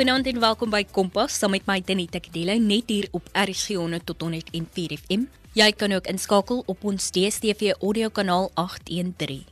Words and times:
Goeienaand 0.00 0.28
en 0.30 0.38
welkom 0.40 0.70
by 0.72 0.78
Kompas 0.96 1.34
saam 1.36 1.52
met 1.52 1.66
my 1.68 1.74
Denita 1.84 2.22
Kedela 2.24 2.54
net 2.56 2.88
hier 2.88 3.10
op 3.12 3.26
RSG 3.36 3.74
100 3.76 4.06
tot 4.08 4.22
104 4.24 4.94
FM. 4.96 5.26
Jy 5.52 5.66
kan 5.76 5.92
ook 5.92 6.08
inskakel 6.08 6.62
op 6.72 6.86
ons 6.88 7.10
DStv 7.12 7.74
audiokanaal 7.74 8.48
813. 8.54 9.42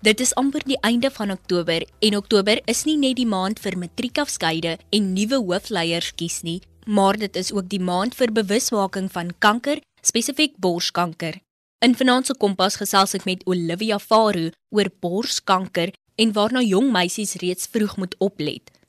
Dit 0.00 0.24
is 0.24 0.32
amper 0.40 0.64
die 0.64 0.78
einde 0.80 1.10
van 1.12 1.34
Oktober 1.36 1.84
en 2.00 2.16
Oktober 2.16 2.62
is 2.64 2.86
nie 2.88 2.96
net 2.96 3.18
die 3.20 3.28
maand 3.28 3.60
vir 3.60 3.76
matriekafskeide 3.76 4.78
en 4.88 5.12
nuwe 5.12 5.42
hoofleiers 5.44 6.14
kies 6.16 6.40
nie, 6.48 6.62
maar 6.86 7.20
dit 7.20 7.36
is 7.36 7.52
ook 7.52 7.68
die 7.68 7.84
maand 7.92 8.16
vir 8.16 8.32
bewusmaking 8.32 9.12
van 9.12 9.36
kanker, 9.38 9.84
spesifiek 10.00 10.56
borskanker. 10.56 11.42
In 11.84 11.94
se 12.24 12.34
Kompas 12.38 12.76
gesels 12.76 13.14
ek 13.14 13.26
met 13.26 13.44
Olivia 13.44 13.98
Faru 13.98 14.50
oor 14.70 14.88
borskanker 15.00 15.92
en 16.16 16.32
waarna 16.32 16.62
jong 16.62 16.90
meisies 16.90 17.34
reeds 17.34 17.68
vroeg 17.68 17.98
moet 17.98 18.14
oplet. 18.18 18.79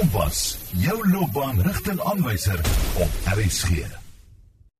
Kompas, 0.00 0.56
jou 0.80 0.94
loopbaanrigtingaanwyser 1.12 2.60
op 3.04 3.16
RSG. 3.34 3.82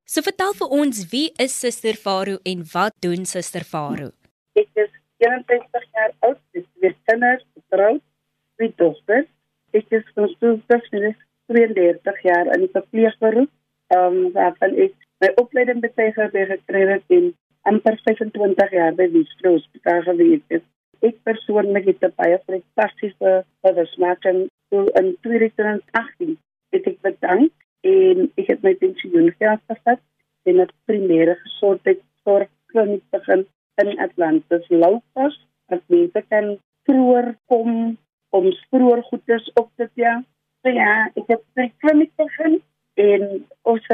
So 0.09 0.24
vertel 0.24 0.55
vir 0.56 0.70
ons, 0.73 1.01
wie 1.12 1.27
is 1.45 1.52
Suster 1.61 1.97
Faru 2.05 2.38
en 2.48 2.62
wat 2.73 2.95
doen 3.05 3.27
Suster 3.28 3.66
Faru? 3.73 4.06
Ek 4.56 4.70
is 4.80 4.88
61 5.20 5.83
jaar 5.98 6.14
oud, 6.28 6.38
ek 6.56 6.64
het 6.87 6.97
kinders, 7.11 7.45
getroud, 7.59 8.01
twee 8.56 8.73
dogters. 8.80 9.28
Ek 9.77 9.92
is 9.98 10.06
van 10.14 10.30
Stoelbos, 10.38 10.87
en 10.88 11.05
ek 11.11 11.19
is 11.19 11.27
32 11.52 12.23
jaar 12.25 12.48
in 12.55 12.64
die 12.64 12.70
verpleegberoep. 12.78 13.52
Ehm 13.92 14.16
um, 14.23 14.30
waarvan 14.39 14.78
ek 14.87 14.95
my 15.20 15.30
opleiding 15.42 15.83
betyger 15.84 16.33
by 16.33 16.47
gekry 16.55 16.87
het 16.95 17.16
in 17.19 17.27
amper 17.69 17.98
25 18.06 18.73
jaar 18.78 18.97
by 18.97 19.11
Wiesloos 19.19 19.66
Hospitaal 19.66 20.00
gewees 20.09 20.48
het. 20.56 20.64
Ek 21.05 21.20
persoonlik 21.28 21.92
het 21.92 22.09
baie 22.16 22.41
fantastiese 22.48 23.34
bewusmaking 23.69 24.48
So 24.70 24.86
in 25.00 25.16
2018 25.20 26.38
het 26.70 26.84
ek 26.86 27.00
bedank 27.02 27.52
en 27.86 28.28
ek 28.38 28.52
het 28.52 28.60
my 28.62 28.74
pensioen 28.78 29.32
geld 29.38 29.62
gevat 29.72 30.02
en 30.46 30.60
'n 30.62 30.70
primêre 30.86 31.34
gesondheidsorg 31.44 32.50
kliniek 32.70 33.04
begin 33.16 33.42
in 33.82 33.98
Atlantis 34.06 34.68
Loupas 34.68 35.34
as 35.74 35.82
mense 35.86 36.22
kan 36.28 36.46
vroeër 36.86 37.34
kom 37.50 37.98
om 38.38 38.46
vroeër 38.70 39.02
goedes 39.10 39.50
op 39.54 39.70
te 39.76 39.88
tel. 39.94 40.22
So 40.62 40.68
ja, 40.68 41.10
ek 41.18 41.26
het 41.34 41.42
by 41.58 41.66
kliniek 41.82 42.14
begin 42.22 42.60
en 42.94 43.26
ons 43.72 43.86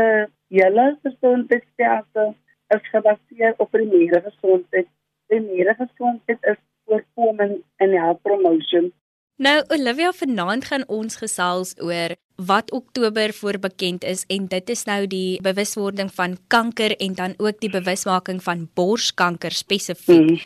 hele 0.48 0.86
gesondheidstelsel 1.06 2.34
is 2.76 2.92
gebaseer 2.92 3.54
op 3.56 3.72
primêre 3.72 4.20
gesondheid. 4.28 4.88
Primêre 5.32 5.74
gesondheid 5.80 6.48
is 6.52 6.60
voorkoming 6.84 7.62
en 7.76 7.98
help 8.02 8.22
promotion 8.22 8.92
Nou 9.36 9.58
Olivia 9.68 10.12
vanaand 10.16 10.64
gaan 10.64 10.84
ons 10.88 11.18
gesels 11.20 11.74
oor 11.84 12.14
wat 12.48 12.70
Oktober 12.72 13.32
voor 13.36 13.58
bekend 13.60 14.04
is 14.04 14.22
en 14.32 14.46
dit 14.48 14.70
is 14.72 14.84
nou 14.88 15.06
die 15.06 15.40
bewuswording 15.44 16.08
van 16.18 16.38
kanker 16.48 16.94
en 16.96 17.12
dan 17.18 17.34
ook 17.36 17.60
die 17.60 17.70
bewusmaking 17.70 18.40
van 18.42 18.64
borskanker 18.74 19.52
spesifiek. 19.52 20.28
Hmm. 20.28 20.44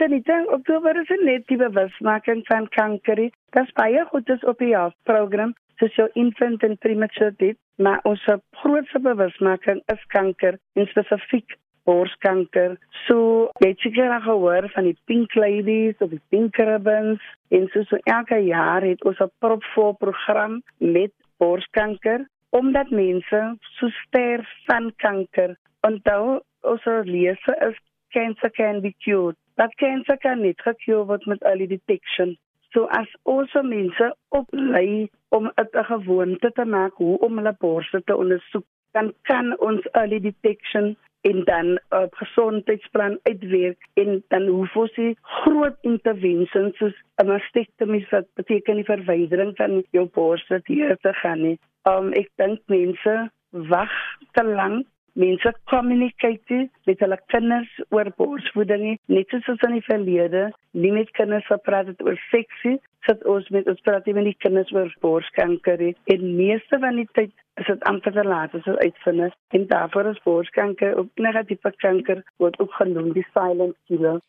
Dan 0.00 0.10
dit 0.10 0.50
Oktober 0.50 1.00
is 1.02 1.12
net 1.22 1.46
die 1.46 1.56
bewusmaking 1.56 2.42
van 2.50 2.68
kanker. 2.68 3.30
Dit 3.54 3.72
baie 3.78 4.04
goed 4.10 4.28
is 4.28 4.42
op 4.42 4.58
die 4.58 4.74
program 5.02 5.54
soos 5.78 5.94
jou 5.94 6.08
infant 6.14 6.62
en 6.62 6.78
premature 6.78 7.34
death, 7.38 7.58
maar 7.76 8.00
ons 8.02 8.26
grootste 8.50 8.98
bewusmaking 8.98 9.82
is 9.86 10.04
kanker 10.06 10.58
en 10.74 10.86
spesifiek 10.86 11.58
borskanker. 11.84 12.76
So 13.06 13.50
jy 13.62 13.72
het 13.72 13.82
seker 13.84 14.20
gehoor 14.24 14.68
van 14.74 14.84
die 14.90 14.98
pink 15.10 15.34
ladies 15.34 15.98
of 16.04 16.10
die 16.10 16.22
pink 16.34 16.56
ribbons 16.56 17.22
en 17.50 17.68
so 17.72 17.82
so 17.88 17.98
elke 18.04 18.38
jaar 18.46 18.82
het 18.82 19.04
ons 19.04 19.20
'n 19.20 19.30
propvol 19.38 19.92
program 20.04 20.62
met 20.78 21.12
borskanker 21.38 22.26
omdat 22.50 22.90
mense 22.90 23.56
so 23.78 23.88
sterf 23.88 24.48
van 24.66 24.92
kanker. 24.96 25.56
Onthou 25.80 26.40
ons 26.60 26.84
lese 27.04 27.52
is 27.68 27.76
cancer 28.10 28.50
can 28.50 28.80
be 28.80 28.94
cured. 29.04 29.36
Dat 29.54 29.74
cancer 29.74 30.18
kan 30.18 30.40
nie 30.40 30.54
gekure 30.56 31.06
word 31.06 31.26
met 31.26 31.42
early 31.42 31.66
detection. 31.66 32.36
So 32.72 32.84
as 32.84 33.08
ons 33.22 33.52
mense 33.52 34.14
oplei 34.28 35.08
om 35.28 35.50
'n 35.56 35.84
gewoonte 35.84 36.52
te 36.52 36.64
maak 36.64 36.94
hoe 36.94 37.18
om 37.18 37.36
hulle 37.36 37.56
borste 37.58 38.02
te 38.04 38.16
ondersoek, 38.16 38.64
dan 38.92 39.12
kan 39.22 39.58
ons 39.58 39.86
early 39.92 40.20
detection 40.20 40.96
en 41.30 41.44
dan 41.44 41.66
'n 41.66 41.78
uh, 41.90 42.06
gesondheidsplan 42.10 43.18
uitwerk 43.22 43.80
en 43.94 44.24
dan 44.28 44.46
hoef 44.46 44.76
ons 44.76 44.96
nie 44.96 45.16
groot 45.22 45.76
interventions 45.80 46.76
soos 46.76 46.96
'n 47.22 47.26
mastektomie 47.26 48.06
wat 48.10 48.26
beteken 48.34 48.80
die 48.80 48.90
verwydering 48.94 49.56
van 49.56 49.84
jou 49.90 50.06
borste 50.14 50.60
hier 50.64 50.96
te 50.96 51.12
gaan 51.12 51.42
nie. 51.42 51.58
Um 51.82 52.12
ek 52.12 52.28
dink 52.36 52.60
mense 52.66 53.30
wag 53.50 53.94
te 54.32 54.44
lank 54.44 54.86
mense 55.12 55.52
kommunikeer 55.64 56.68
met 56.88 57.02
hulle 57.04 57.18
kinders 57.26 57.72
oor 57.90 58.08
borsvoeding 58.16 58.98
net 59.12 59.34
soos 59.44 59.66
in 59.68 59.76
die 59.76 59.84
verlede 59.88 60.46
nie 60.70 60.92
met 60.92 61.10
kinders 61.18 61.46
gepraat 61.46 61.90
het 61.92 62.02
oor 62.02 62.16
seksie 62.30 62.78
sit 63.06 63.24
ons 63.28 63.48
met 63.54 63.68
ons 63.68 63.84
praat 63.84 64.06
met 64.06 64.30
die 64.30 64.38
kinders 64.44 64.72
oor 64.72 64.92
borskanker 65.04 65.84
en 66.14 66.28
meeste 66.36 66.80
van 66.84 67.00
die 67.00 67.08
tyd 67.18 67.34
is 67.60 67.66
dit 67.66 67.84
amper 67.90 68.12
te 68.12 68.24
laat 68.24 68.54
as 68.54 68.64
dit 68.64 68.78
uitvind 68.78 69.34
en 69.48 69.66
daarvoor 69.66 70.10
is 70.14 70.22
borskanker 70.24 70.96
ook 70.96 71.08
negatiewe 71.14 71.72
kanker 71.76 72.24
word 72.36 72.58
ook 72.58 72.72
genoem 72.80 73.12
die 73.12 73.26
silent 73.32 73.76
killer 73.86 74.20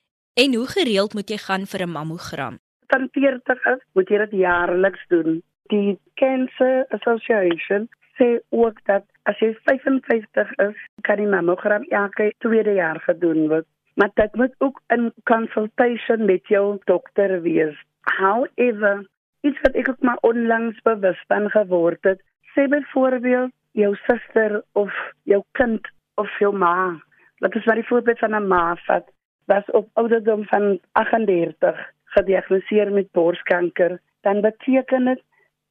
en 0.43 0.55
hoe 0.55 0.67
gereeld 0.67 1.13
moet 1.13 1.29
jy 1.29 1.39
gaan 1.47 1.65
vir 1.65 1.87
'n 1.87 1.95
mammogram 1.97 2.59
van 2.87 3.09
40 3.11 3.65
is 3.75 3.83
moet 3.93 4.09
jy 4.09 4.17
dit 4.25 4.39
jaarliks 4.45 5.03
doen 5.07 5.41
die 5.69 5.99
cancer 6.15 6.85
association 6.89 7.89
sê 8.17 8.39
ook 8.49 8.79
dat 8.85 9.05
as 9.29 9.39
jy 9.39 9.53
55 9.67 10.51
is, 10.67 10.75
kan 11.07 11.21
die 11.21 11.29
mammogram 11.29 11.85
elke 11.89 12.31
tweede 12.45 12.75
jaar 12.77 12.99
gedoen 13.05 13.47
word. 13.51 13.67
Maar 13.95 14.11
dit 14.13 14.35
moet 14.35 14.53
ook 14.57 14.81
in 14.95 15.11
consultation 15.29 16.25
met 16.25 16.47
jou 16.47 16.77
dokter 16.89 17.41
wees. 17.41 17.77
However, 18.01 19.05
iets 19.41 19.61
wat 19.61 19.77
ek 19.79 19.89
ook 19.89 20.01
maar 20.01 20.21
onlangs 20.21 20.81
bewus 20.81 21.19
van 21.27 21.49
geword 21.49 22.03
het, 22.09 22.21
sê 22.53 22.67
byvoorbeeld 22.67 23.51
jou 23.73 23.95
suster 24.05 24.61
of 24.73 24.93
jou 25.23 25.43
kind 25.51 25.87
of 26.15 26.29
jou 26.39 26.53
ma, 26.53 26.93
wat 27.41 27.55
is 27.55 27.65
maar 27.65 27.81
die 27.81 27.89
voorbeeld 27.89 28.19
van 28.19 28.35
'n 28.35 28.47
ma 28.47 28.77
wat 28.87 29.11
was 29.45 29.65
op 29.71 29.89
ouderdom 29.93 30.45
van 30.45 30.79
38 30.91 31.91
gediagnoseer 32.03 32.91
met 32.91 33.11
borskanker, 33.11 33.99
dan 34.21 34.41
beteken 34.41 35.05
dit 35.05 35.21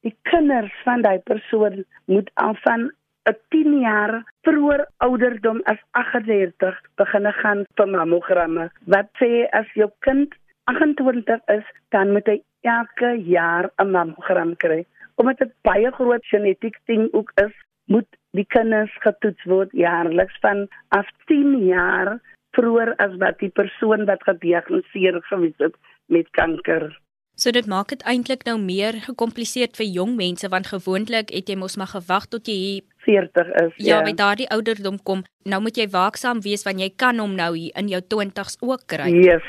die 0.01 0.15
kinders 0.21 0.73
van 0.83 1.01
daai 1.01 1.19
persoon 1.19 1.85
moet 2.05 2.31
al 2.33 2.55
van 2.65 2.91
'n 3.31 3.37
10 3.49 3.79
jaar 3.79 4.23
vroeër 4.41 4.87
ouderdom 4.97 5.61
as 5.63 5.81
38 5.91 6.81
begin 6.95 7.31
gaan 7.31 7.65
vir 7.75 7.87
mammogramme. 7.87 8.69
Wat 8.85 9.07
sê 9.19 9.47
as 9.59 9.67
jou 9.73 9.91
kind 9.99 10.35
28 10.63 11.39
is, 11.45 11.63
dan 11.89 12.11
moet 12.11 12.27
hy 12.27 12.41
elke 12.61 13.15
jaar 13.35 13.69
'n 13.77 13.91
mammogram 13.91 14.55
kry. 14.55 14.85
Omdat 15.15 15.37
dit 15.37 15.53
baie 15.61 15.91
groot 15.91 16.25
genetiek 16.25 16.77
ding 16.85 17.07
ook 17.13 17.31
is, 17.35 17.53
moet 17.85 18.07
die 18.31 18.47
kinders 18.55 18.93
getoets 19.05 19.43
word 19.49 19.71
jaarliks 19.71 20.37
van 20.41 20.67
af 20.87 21.09
10 21.31 21.65
jaar 21.67 22.19
vroeër 22.57 22.95
as 23.03 23.15
wat 23.21 23.39
die 23.39 23.51
persoon 23.53 24.05
wat 24.09 24.23
gediagnoseer 24.23 25.19
gewees 25.29 25.57
het 25.57 25.75
met 26.07 26.29
kanker 26.37 26.91
So 27.35 27.49
dit 27.49 27.65
maak 27.65 27.89
dit 27.89 28.03
eintlik 28.05 28.43
nou 28.45 28.59
meer 28.61 28.99
gekompliseerd 29.01 29.77
vir 29.79 29.87
jong 29.89 30.11
mense 30.19 30.45
want 30.53 30.69
gewoonlik 30.69 31.31
het 31.33 31.47
jy 31.49 31.55
mos 31.57 31.75
maar 31.81 31.89
gewag 31.89 32.27
tot 32.29 32.49
jy 32.49 32.83
40 33.07 33.49
is. 33.63 33.71
Ja, 33.77 33.97
ja. 33.97 34.03
by 34.05 34.13
daardie 34.13 34.49
ouderdom 34.53 34.99
kom. 35.01 35.23
Nou 35.49 35.59
moet 35.65 35.79
jy 35.81 35.87
waaksaam 35.89 36.43
wees 36.45 36.61
want 36.67 36.81
jy 36.81 36.91
kan 36.93 37.17
hom 37.19 37.33
nou 37.39 37.55
hier 37.57 37.73
in 37.79 37.89
jou 37.89 38.01
20's 38.13 38.59
ook 38.61 38.85
kry. 38.85 39.09
Yes. 39.25 39.47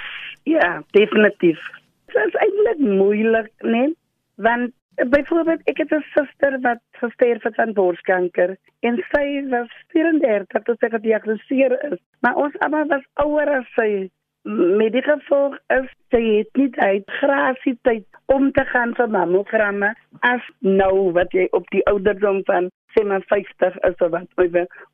Ja, 0.48 0.80
definitief. 0.96 1.60
Dit 2.08 2.24
is 2.24 2.40
eintlik 2.40 2.80
moeilik, 2.80 3.52
nee, 3.60 3.92
want 4.40 4.72
byvoorbeeld 4.96 5.60
ek 5.70 5.78
het 5.78 5.92
'n 5.92 6.04
suster 6.14 6.60
wat 6.60 6.82
gesterf 6.92 7.42
het 7.42 7.54
van 7.54 7.72
borskanker 7.72 8.56
en 8.80 9.04
sy 9.12 9.46
was 9.48 9.70
34 9.88 10.62
toe 10.62 10.76
sy 10.78 10.88
gediagnoseer 10.88 11.92
is. 11.92 11.98
Maar 12.20 12.36
ons 12.36 12.58
almal 12.58 12.86
was 12.86 13.06
ouer 13.14 13.48
as 13.48 13.68
sy 13.74 14.10
met 14.78 14.92
die 14.92 15.02
gevolg 15.02 15.56
is 15.72 15.88
sy 16.12 16.22
het 16.36 16.48
nie 16.60 16.70
tyd 16.70 17.04
grasie 17.20 17.78
tyd 17.82 18.04
om 18.26 18.52
te 18.52 18.64
gaan 18.64 18.94
vir 18.94 19.08
mammogramme 19.08 19.94
as 20.20 20.44
nou 20.60 21.12
wat 21.12 21.32
jy 21.32 21.48
op 21.50 21.68
die 21.70 21.84
ouderdom 21.86 22.42
van 22.44 22.70
57 22.94 23.78
is 23.88 23.98
of 23.98 24.10
wat 24.10 24.28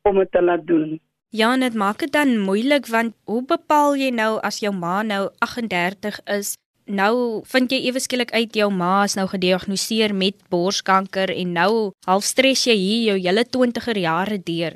om 0.01 0.17
dit 0.17 0.31
te 0.31 0.41
laat 0.41 0.67
doen. 0.67 0.99
Ja, 1.29 1.57
dit 1.57 1.73
maak 1.73 1.99
dit 1.99 2.11
dan 2.11 2.39
moeilik 2.39 2.87
want 2.87 3.13
hoe 3.23 3.43
bepaal 3.47 3.95
jy 3.95 4.09
nou 4.11 4.39
as 4.43 4.59
jou 4.59 4.73
ma 4.75 5.01
nou 5.03 5.29
38 5.39 6.19
is? 6.25 6.57
Nou 6.91 7.43
vind 7.47 7.71
jy 7.71 7.85
ewe 7.87 8.01
skielik 8.03 8.33
uit 8.35 8.57
jou 8.57 8.67
ma 8.75 9.03
is 9.07 9.15
nou 9.15 9.23
gediagnoseer 9.31 10.11
met 10.11 10.35
borskanker 10.51 11.31
en 11.31 11.53
nou 11.55 11.71
half 12.07 12.25
stres 12.27 12.65
jy 12.67 12.75
hier 12.75 13.05
jou 13.11 13.17
hele 13.29 13.45
20er 13.47 13.99
jare 14.01 14.39
deur. 14.49 14.75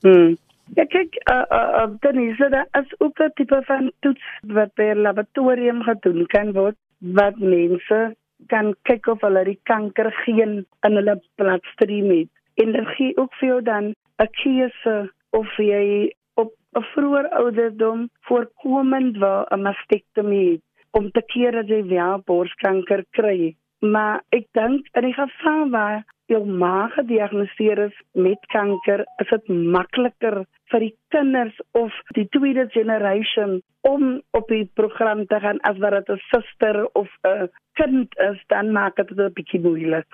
Hmm. 0.00 0.38
Ja, 0.74 0.86
kijk, 0.88 1.18
uh, 1.28 1.44
uh, 1.52 1.90
dan 2.00 2.18
is 2.22 2.40
er 2.40 2.66
als 2.70 2.94
ook 2.98 3.18
een 3.18 3.32
type 3.34 3.60
van 3.64 3.92
toets 4.00 4.24
wat 4.40 4.74
bij 4.74 4.90
een 4.90 5.00
laboratorium 5.00 5.82
gedoen 5.82 6.26
kan 6.26 6.52
worden, 6.52 6.76
wat 6.98 7.36
mensen 7.36 8.16
kan 8.46 8.74
kyk 8.82 9.06
of 9.06 9.20
hulle 9.20 9.44
die 9.44 9.60
kanker 9.62 10.12
geen 10.24 10.64
in 10.80 10.96
hulle 10.96 11.20
bloedstream 11.34 12.08
het. 12.10 12.28
En 12.54 12.72
dit 12.72 12.88
gee 12.96 13.16
ook 13.16 13.34
vir 13.34 13.48
jou 13.48 13.62
dan 13.62 13.94
'n 14.16 14.30
keuse 14.40 15.12
of 15.30 15.56
jy 15.56 16.14
op 16.34 16.52
'n 16.72 16.86
vroeë 16.94 17.28
ouderdom 17.30 18.08
voorkomend 18.20 19.16
waar 19.16 19.46
'n 19.50 19.62
mastektomie 19.62 20.50
het 20.52 20.71
om 20.92 21.10
te 21.10 21.22
keer 21.32 21.52
dat 21.52 21.68
jy 21.68 21.82
wel 21.90 22.22
borskanker 22.28 23.04
kry. 23.18 23.54
Maar 23.82 24.22
ek 24.36 24.46
dink 24.54 24.86
in 24.94 25.08
die 25.08 25.16
geval 25.16 25.70
waar 25.74 26.02
jou 26.30 26.42
ma 26.46 26.88
gediagnoseer 26.94 27.80
is 27.88 27.96
met 28.14 28.40
kanker, 28.54 29.04
is 29.22 29.30
dit 29.32 29.48
makliker 29.76 30.44
vir 30.72 30.86
die 30.86 30.94
kinders 31.14 31.58
of 31.78 31.92
die 32.16 32.28
tweede 32.36 32.68
generation 32.72 33.60
om 33.88 34.20
op 34.38 34.48
die 34.48 34.64
program 34.78 35.26
te 35.26 35.40
gaan 35.42 35.60
as 35.68 35.80
wat 35.82 35.98
dit 35.98 36.10
'n 36.16 36.22
suster 36.30 36.86
of 36.94 37.08
'n 37.26 37.50
kind 37.80 38.08
is, 38.30 38.38
dan 38.48 38.72
maak 38.72 38.96
dit 38.96 39.10
'n 39.10 39.32
bietjie 39.34 39.60
moeilik. 39.60 40.08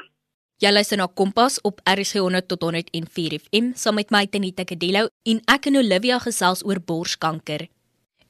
Jy 0.59 0.73
luister 0.73 0.99
na 0.99 1.07
Kompas 1.07 1.61
op 1.63 1.81
RSG 1.87 2.19
100 2.19 2.49
tot 2.49 2.63
104 2.63 3.39
FM 3.39 3.67
saam 3.75 3.95
met 3.95 4.11
my 4.11 4.27
Tenita 4.27 4.65
Kadello 4.65 5.09
en 5.23 5.39
ek 5.47 5.67
en 5.67 5.77
Olivia 5.77 6.19
gesels 6.19 6.65
oor 6.67 6.81
borskanker. 6.81 7.69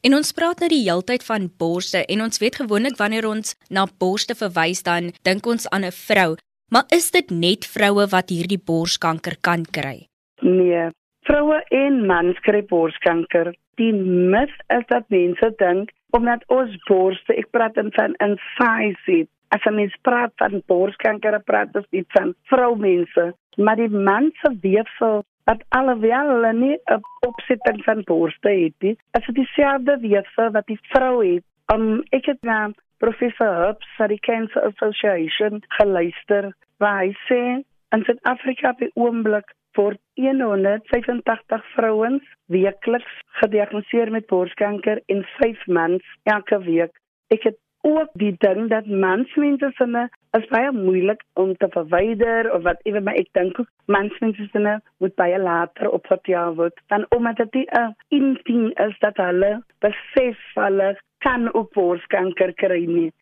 En 0.06 0.14
ons 0.14 0.32
praat 0.32 0.60
nou 0.62 0.68
die 0.70 0.84
heeltyd 0.84 1.24
van 1.26 1.48
borste 1.58 2.04
en 2.06 2.20
ons 2.22 2.38
weet 2.38 2.60
gewoonlik 2.60 2.98
wanneer 3.00 3.26
ons 3.26 3.56
na 3.74 3.86
borste 3.98 4.36
verwys 4.38 4.84
dan 4.86 5.10
dink 5.26 5.46
ons 5.46 5.66
aan 5.74 5.84
'n 5.84 5.90
vrou, 5.90 6.36
maar 6.70 6.86
is 6.94 7.10
dit 7.10 7.30
net 7.30 7.66
vroue 7.66 8.06
wat 8.14 8.30
hierdie 8.30 8.62
borskanker 8.70 9.36
kan 9.40 9.64
kry? 9.64 10.06
Nee, 10.42 10.90
vroue 11.26 11.58
en 11.70 12.06
mans 12.06 12.38
kry 12.46 12.62
borskanker. 12.62 13.54
Die 13.76 13.92
mis 13.92 14.54
is 14.68 14.86
dat 14.88 15.10
mense 15.10 15.54
dink 15.58 15.90
omdat 16.10 16.44
ons 16.48 16.70
borste, 16.88 17.34
ek 17.34 17.50
praat 17.50 17.74
dan 17.74 17.90
van 17.92 18.14
'n 18.20 18.38
size 18.56 19.26
As 19.50 19.64
jy 19.64 19.72
mens 19.72 19.94
praat 20.04 20.32
van 20.36 20.62
borskanker, 20.68 21.38
praat 21.48 21.76
ons 21.78 21.86
nie 21.90 22.04
van 22.12 22.34
vroumense, 22.50 23.32
maar 23.56 23.76
die 23.80 23.88
man 23.88 24.30
se 24.42 24.50
weefsel 24.60 25.24
wat 25.48 25.64
alhoewel 25.68 26.28
hulle 26.34 26.52
nie 26.52 26.76
'n 26.94 27.00
opsetting 27.26 27.78
van 27.84 28.02
borste 28.10 28.50
het 28.64 28.74
nie, 28.84 28.96
is 29.18 29.26
dit 29.26 29.34
dieselfde 29.34 29.98
weefsel 30.00 30.50
wat 30.56 30.66
die 30.66 30.80
vrou 30.82 31.14
het. 31.26 31.44
Um 31.74 32.02
ek 32.18 32.26
het 32.26 32.42
na 32.42 32.70
professor 32.98 33.52
Herbs 33.60 33.88
van 33.96 34.08
die 34.08 34.20
Cancer 34.20 34.62
Association 34.62 35.62
geluister 35.68 36.52
waar 36.78 36.98
hy 37.04 37.12
sê 37.28 37.42
in 37.96 38.04
Suid-Afrika 38.04 38.74
by 38.78 38.90
oomblik 38.94 39.54
word 39.78 40.00
185 40.14 41.64
vrouens 41.76 42.24
weekliks 42.46 43.14
gediagnoseer 43.40 44.10
met 44.10 44.26
borskanker 44.26 45.00
en 45.06 45.24
5 45.38 45.66
mans 45.66 46.04
elke 46.22 46.58
week. 46.58 46.92
Ek 47.30 47.42
het 47.42 47.58
ook 47.86 48.10
die 48.22 48.34
ding 48.38 48.68
dat 48.70 48.86
mansmense 48.86 49.70
sinne 49.80 50.08
is 50.38 50.48
baie 50.54 50.72
moeilik 50.72 51.22
om 51.34 51.54
te 51.56 51.68
verwyder 51.76 52.52
of 52.54 52.62
wat 52.62 52.82
ewe 52.82 53.00
maar 53.00 53.20
ek 53.20 53.30
dink 53.38 53.60
mansmense 53.86 54.48
sinne 54.52 54.80
moet 54.98 55.14
baie 55.14 55.38
later 55.38 55.90
opgetel 56.00 56.58
word 56.62 56.82
dan 56.94 57.06
omdat 57.16 57.44
dit 57.44 57.70
'n 57.82 57.94
indien 58.08 58.72
is 58.88 58.98
dat 58.98 59.16
hulle 59.16 59.62
besef 59.86 60.38
hulle 60.54 60.90
kan 61.18 61.52
op 61.54 61.72
borskanker 61.72 62.54
kry 62.54 62.84
nie 62.86 63.12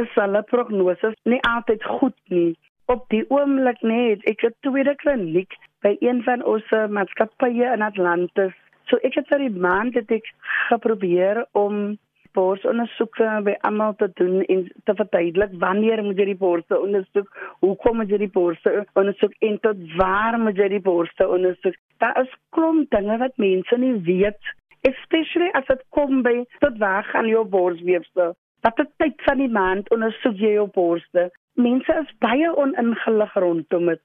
is 0.00 0.12
hulle 0.20 0.42
prognose 0.50 1.12
nie 1.32 1.40
altyd 1.48 1.84
goed 1.98 2.16
nie. 2.32 2.52
Op 2.92 3.06
die 3.14 3.24
oomblik 3.34 3.82
net 3.82 4.24
ek 4.30 4.44
het 4.46 4.56
tweede 4.66 4.94
kliniek 5.02 5.56
by 5.84 5.96
een 6.04 6.22
van 6.26 6.44
ons 6.46 6.72
maatskappye 6.98 7.72
in 7.72 7.84
Atlantis. 7.86 8.54
So 8.90 9.00
ek 9.06 9.18
het 9.18 9.30
vir 9.32 9.46
die 9.46 9.62
maand 9.66 9.96
het 9.98 10.12
ek 10.14 10.28
geprobeer 10.68 11.44
om 11.58 11.96
borsondersoeke 12.36 13.28
by 13.46 13.54
almal 13.68 13.94
te 14.00 14.08
doen 14.20 14.42
en 14.52 14.64
te 14.88 14.94
verduidelik 15.00 15.54
wanneer 15.62 16.02
moet 16.04 16.20
jy 16.20 16.28
die 16.30 16.38
borste 16.42 16.78
ondersoek, 16.78 17.28
hoekom 17.64 18.00
moet 18.00 18.12
jy 18.12 18.20
die 18.24 18.32
borste 18.36 18.74
ondersoek 18.94 19.34
en 19.48 19.58
tot 19.64 19.82
waar 20.00 20.38
moet 20.40 20.60
jy 20.60 20.68
die 20.76 20.82
borste 20.88 21.28
ondersoek. 21.38 21.78
Daar 22.04 22.20
is 22.22 22.32
klomp 22.56 22.90
dinge 22.94 23.18
wat 23.22 23.36
mense 23.42 23.78
nie 23.80 23.94
weet, 24.08 24.52
especially 24.88 25.48
as 25.58 25.68
dit 25.70 25.82
kom 25.96 26.22
by 26.26 26.42
tot 26.64 26.76
waar 26.82 27.06
gaan 27.12 27.30
jou 27.30 27.44
borsweefsel. 27.56 28.36
Dat 28.64 28.76
dit 28.80 28.92
tyd 29.02 29.24
van 29.28 29.40
die 29.42 29.52
maand 29.52 29.90
ondersoek 29.94 30.38
jy 30.40 30.56
jou 30.58 30.68
borste. 30.74 31.30
Mense 31.56 31.98
is 32.02 32.12
baie 32.20 32.52
oningelig 32.52 33.34
rondom 33.40 33.90
dit. 33.92 34.02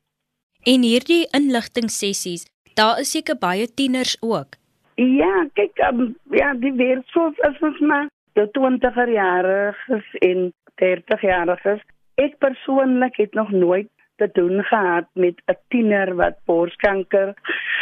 En 0.63 0.83
hierdie 0.85 1.23
inligtingsessies, 1.35 2.45
daar 2.77 3.01
is 3.01 3.11
seker 3.11 3.37
baie 3.41 3.65
tieners 3.67 4.17
ook. 4.21 4.59
Ja, 5.01 5.47
kyk, 5.57 5.79
um, 5.87 6.15
ja, 6.29 6.51
die 6.53 6.73
wêreld 6.77 7.39
is 7.47 7.61
ons 7.65 7.79
maar 7.79 8.09
die 8.33 8.47
20er 8.57 9.09
jariges 9.09 10.13
en 10.19 10.51
30 10.81 11.21
jariges. 11.21 11.81
Ek 12.15 12.37
persoonlik 12.43 13.17
het 13.21 13.33
nog 13.33 13.51
nooit 13.51 13.89
te 14.21 14.29
doen 14.33 14.63
gehad 14.63 15.07
met 15.13 15.41
'n 15.47 15.57
tiener 15.69 16.15
wat 16.15 16.37
borskanker 16.45 17.33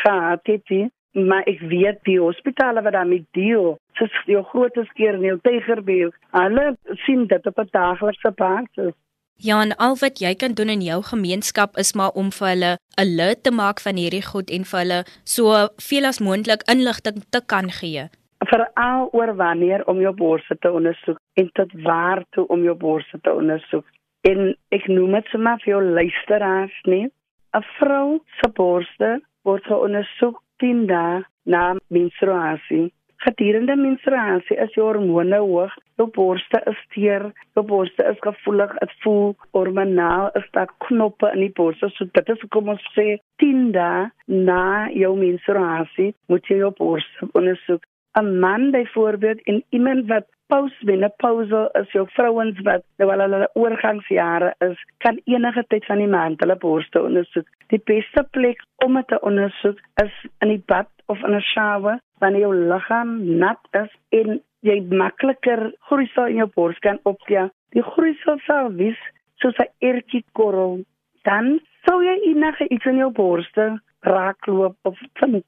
gehad 0.04 0.40
het 0.44 0.70
nie. 0.70 0.92
Maar 1.12 1.44
ek 1.44 1.60
weet 1.60 2.00
die 2.04 2.20
hospitale 2.20 2.82
wat 2.82 2.94
daarmee 2.94 3.26
deel, 3.32 3.78
soos 3.94 4.24
die 4.26 4.44
groot 4.44 4.78
skeer 4.84 5.14
in 5.14 5.22
die 5.22 5.42
Tygerberg, 5.42 6.16
hulle 6.32 6.78
sien 7.06 7.28
dit 7.28 7.46
op 7.46 7.58
'n 7.60 7.68
daaglikse 7.72 8.32
basis. 8.32 8.94
Ja, 9.36 9.62
en 9.62 9.76
al 9.76 9.96
wat 10.00 10.20
jy 10.20 10.36
kan 10.36 10.54
doen 10.54 10.70
in 10.70 10.82
jou 10.82 11.04
gemeenskap 11.04 11.78
is 11.78 11.94
maar 11.94 12.12
om 12.12 12.32
vir 12.32 12.48
hulle 12.48 12.78
alert 12.96 13.44
te 13.44 13.52
maak 13.52 13.80
van 13.80 13.96
hierdie 13.96 14.26
goed 14.26 14.50
en 14.50 14.66
vir 14.66 14.80
hulle 14.80 15.04
so 15.24 15.68
veel 15.78 16.06
as 16.06 16.20
moontlik 16.20 16.62
inligting 16.72 17.24
te 17.30 17.42
kan 17.46 17.72
gee 17.72 18.10
veral 18.48 19.10
oor 19.12 19.36
wanneer 19.36 19.86
om 19.88 20.00
jou 20.00 20.14
borste 20.16 20.58
te 20.58 20.72
ondersoek 20.72 21.20
en 21.34 21.50
tot 21.54 21.72
waar 21.84 22.24
toe 22.30 22.48
om 22.48 22.64
jou 22.64 22.76
borste 22.76 23.20
te 23.22 23.34
ondersoek. 23.34 23.86
En 24.22 24.56
ek 24.76 24.88
noem 24.88 25.12
dit 25.12 25.26
sommer 25.34 25.60
vir 25.64 25.74
jou 25.74 25.84
luisteraars 25.84 26.78
nie. 26.86 27.08
'n 27.54 27.66
Vrou 27.80 28.20
se 28.40 28.50
borste 28.56 29.20
word 29.44 29.68
ondersoek 29.72 30.42
10 30.58 30.88
dae 30.88 31.24
na 31.46 31.76
menstruasie. 31.88 32.92
Gedurende 33.20 33.76
menstruasie 33.76 34.56
is 34.64 34.74
jou 34.78 34.86
hormone 34.86 35.40
hoog, 35.44 35.74
jou 35.98 36.08
borste 36.08 36.62
is 36.72 36.78
teer, 36.94 37.26
jou 37.56 37.66
borste 37.68 38.04
is 38.12 38.20
gevoelig, 38.24 38.72
dit 38.80 38.94
voel 39.04 39.36
hormonaal, 39.52 40.30
is 40.40 40.48
daar 40.52 40.72
knoppe 40.78 41.32
in 41.34 41.40
die 41.40 41.52
borste. 41.52 41.90
So 41.90 42.06
dit 42.06 42.30
is 42.30 42.46
kom 42.50 42.70
ons 42.70 42.86
sê 42.96 43.18
10 43.44 43.72
dae 43.76 44.08
na 44.26 44.88
jou 44.96 45.16
menstruasie 45.20 46.14
moet 46.28 46.48
jy 46.48 46.62
jou 46.64 46.72
borste 46.78 47.28
ondersoek. 47.34 47.84
'n 48.18 48.40
man 48.40 48.72
byvoorbeeld 48.72 49.42
en 49.44 49.64
iemand 49.70 50.08
wat 50.08 50.26
postmenopausal 50.50 51.70
is, 51.82 51.92
jou 51.92 52.06
vrouens 52.10 52.60
wat 52.66 52.84
nou 52.98 53.10
al 53.14 53.22
hulle 53.26 53.50
oorgangsjare 53.54 54.54
is, 54.66 54.82
kan 55.06 55.20
enige 55.30 55.64
tyd 55.68 55.86
van 55.86 56.02
die 56.02 56.10
maand 56.10 56.42
hulle 56.42 56.58
borste 56.64 57.02
ondersoek. 57.06 57.48
Die 57.74 57.82
beste 57.92 58.26
plek 58.38 58.64
om 58.86 58.98
dit 58.98 59.08
te 59.08 59.20
ondersoek 59.30 59.82
is 60.04 60.16
in 60.42 60.54
die 60.56 60.64
bad 60.74 60.90
of 61.06 61.22
in 61.28 61.36
'n 61.38 61.46
shower 61.54 62.00
wanneer 62.20 62.48
jou 62.48 62.56
liggaam 62.56 63.14
nat 63.44 63.62
is 63.84 63.94
en 64.10 64.42
jy 64.62 64.82
makliker 64.90 65.72
groeisel 65.80 66.26
in 66.26 66.42
jou 66.42 66.50
bors 66.56 66.80
kan 66.80 67.00
opja. 67.04 67.50
Die 67.78 67.84
groeisel 67.84 68.40
sal 68.48 68.74
wys 68.82 69.00
soos 69.36 69.58
'n 69.58 69.72
ertjie 69.80 70.26
korrel. 70.34 70.80
Dan 71.24 71.60
sou 71.86 72.04
jy 72.04 72.18
enige 72.32 72.68
iets 72.70 72.86
in 72.86 72.98
jou 72.98 73.12
borste 73.12 73.82
raakloop 74.02 74.76
of 74.84 74.98
vind, 75.14 75.46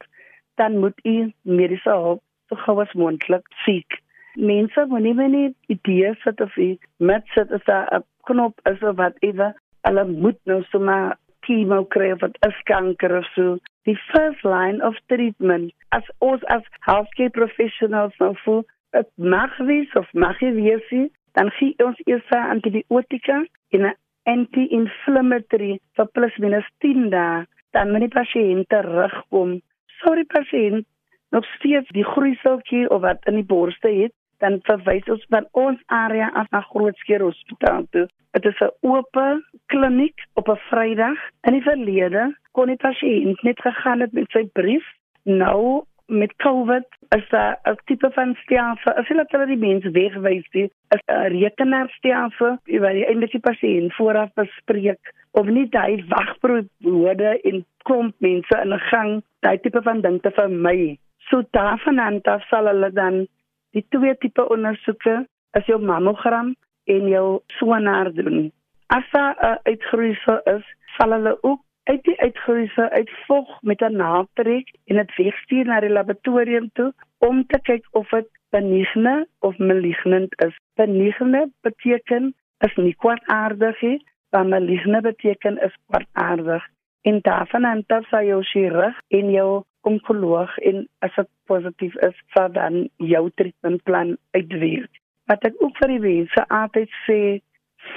dan 0.56 0.78
moet 0.78 1.00
jy 1.04 1.34
mediese 1.44 1.90
hulp 1.90 2.22
so 2.52 2.60
gou 2.66 2.82
as 2.84 2.92
moontlik 3.00 3.48
siek. 3.64 4.00
Mense 4.36 4.86
moenie 4.92 5.14
net 5.16 5.56
idees 5.72 6.20
het 6.28 6.42
of 6.42 6.56
iets 6.58 6.84
met 6.98 7.24
sit 7.36 7.52
as 7.52 7.68
'n 7.68 8.04
knop 8.28 8.60
is 8.72 8.82
of 8.84 8.96
wat 8.96 9.16
ewe. 9.20 9.54
Hulle 9.88 10.06
moet 10.06 10.40
nou 10.46 10.64
sommer 10.64 11.18
chemo 11.42 11.84
kry 11.86 12.12
of 12.12 12.24
is 12.48 12.60
kanker 12.64 13.18
of 13.18 13.26
so. 13.36 13.58
Die 13.84 13.98
first 14.12 14.44
line 14.44 14.84
of 14.84 14.96
treatment 15.08 15.74
as 15.90 16.04
ons 16.20 16.44
as 16.44 16.64
healthcare 16.88 17.30
professionals 17.30 18.14
nou 18.20 18.36
voel, 18.44 18.64
dit 18.92 19.10
mag 19.16 19.58
wees 19.58 19.94
of 19.96 20.14
mag 20.14 20.40
nie 20.42 20.52
wees 20.52 21.10
dan 21.34 21.50
gee 21.50 21.76
ons 21.84 22.00
eers 22.06 22.30
antibiotika 22.30 23.46
en 23.72 23.82
'n 23.86 23.96
anti-inflammatory 24.24 25.80
vir 25.96 26.08
plus 26.14 26.38
minus 26.38 26.68
10 26.80 27.10
dae 27.10 27.46
dan 27.72 27.92
wanneer 27.92 28.10
die 28.10 28.20
pasiënt 28.20 28.70
terugkom. 28.70 29.62
Sorry 30.04 30.24
pasiënt, 30.24 30.86
nog 31.32 31.46
steeds 31.56 31.90
die 31.96 32.06
groeiseltjie 32.06 32.90
of 32.90 33.02
wat 33.02 33.26
in 33.30 33.40
die 33.40 33.48
borste 33.48 33.90
het, 33.90 34.14
dan 34.44 34.60
verwys 34.68 35.10
ons 35.14 35.26
van 35.30 35.48
ons 35.52 35.82
area 35.86 36.30
af 36.34 36.50
na 36.52 36.62
Grootskeer 36.72 37.22
Hospitaal. 37.22 37.86
Dit 37.92 38.46
is 38.46 38.60
'n 38.60 38.74
oop 38.82 39.20
kliniek 39.66 40.26
op 40.34 40.50
'n 40.50 40.62
Vrydag. 40.70 41.20
In 41.42 41.54
die 41.54 41.62
verlede 41.62 42.36
kon 42.52 42.68
die 42.68 42.84
pasiënt 42.88 43.42
net 43.44 43.60
gegaan 43.62 44.00
het 44.00 44.12
met 44.12 44.32
sy 44.32 44.46
brief. 44.54 44.86
Nou 45.24 45.84
met 46.06 46.36
COVID 46.36 46.88
is 47.10 47.30
daar 47.30 47.60
'n 47.64 47.78
tipe 47.86 48.12
van 48.12 48.36
stelsel. 48.36 48.92
As 48.92 49.08
hulle 49.08 49.26
hulle 49.28 49.46
die 49.46 49.58
mense 49.68 49.92
wegwys, 49.92 50.48
is 50.52 51.02
'n 51.06 51.28
rekenaarstelsel 51.40 52.58
waar 52.80 52.96
jy 52.96 53.06
eintlik 53.06 53.32
die 53.32 53.48
pasiënt 53.50 53.94
vooraf 53.94 54.34
bespreek 54.34 55.14
of 55.32 55.46
nie 55.46 55.70
daai 55.70 56.04
wagbrood 56.08 56.68
woorde 56.78 57.42
en 57.42 57.66
klomp 57.78 58.16
mense 58.18 58.60
in 58.64 58.74
'n 58.74 58.80
gang 58.80 59.24
daai 59.40 59.60
tipe 59.60 59.82
van 59.82 60.02
ding 60.02 60.22
te 60.22 60.32
vermy. 60.32 60.98
So 61.30 61.44
daarvan 61.52 62.00
aan 62.00 62.22
af 62.22 62.48
sal 62.48 62.66
hulle 62.66 62.92
dan 62.92 63.28
die 63.72 63.86
twee 63.90 64.18
tipe 64.18 64.50
ondersoeke 64.50 65.28
is 65.60 65.66
jou 65.66 65.80
mammogram 65.82 66.56
en 66.84 67.08
jou 67.08 67.40
sonar 67.58 68.14
doen. 68.14 68.52
As 68.88 69.10
daar 69.12 69.36
'n 69.40 69.60
uitgroeisel 69.64 70.40
is, 70.56 70.66
sal 70.98 71.12
hulle 71.12 71.38
ook 71.42 71.62
uit 71.84 72.04
die 72.04 72.20
uitgroeisel 72.20 72.90
uitvog 72.90 73.62
met 73.62 73.82
'n 73.82 73.96
naaldtrek 73.96 74.68
en 74.86 74.96
dit 74.96 75.16
wegstuur 75.16 75.66
na 75.66 75.80
die 75.80 75.90
laboratorium 75.90 76.70
toe 76.74 76.94
om 77.18 77.46
te 77.48 77.60
kyk 77.62 77.86
of 77.92 78.10
dit 78.10 78.30
benigne 78.50 79.28
of 79.40 79.58
malignant 79.58 80.42
is. 80.46 80.56
Benigne 80.76 81.52
beteken 81.62 82.34
is 82.58 82.76
nie 82.76 82.96
kwaadaardig 82.96 83.82
nie, 83.82 84.06
maar 84.30 84.46
maligne 84.46 85.02
beteken 85.02 85.62
is 85.62 85.76
kwaadaardig. 85.88 86.68
En 87.02 87.20
daarvan 87.22 87.66
aan 87.66 87.84
dan 87.88 88.04
sal 88.04 88.24
jou 88.24 88.44
chirurg 88.44 89.00
en 89.08 89.32
jou 89.32 89.64
onkoloog 89.88 90.58
en 90.58 90.88
as 91.06 91.16
dit 91.16 91.30
positief 91.46 91.96
is, 92.08 92.18
sal 92.36 92.52
dan 92.52 92.90
jou 92.98 93.30
treatmentplan 93.36 94.18
uitwerk. 94.38 94.92
Wat 95.30 95.46
ek 95.48 95.58
ook 95.64 95.78
vir 95.80 95.94
die 95.94 96.04
mense 96.04 96.46
altyd 96.50 96.90
sê, 97.06 97.20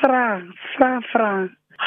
vra, 0.00 0.42
vra, 0.76 0.92
vra. 1.12 1.32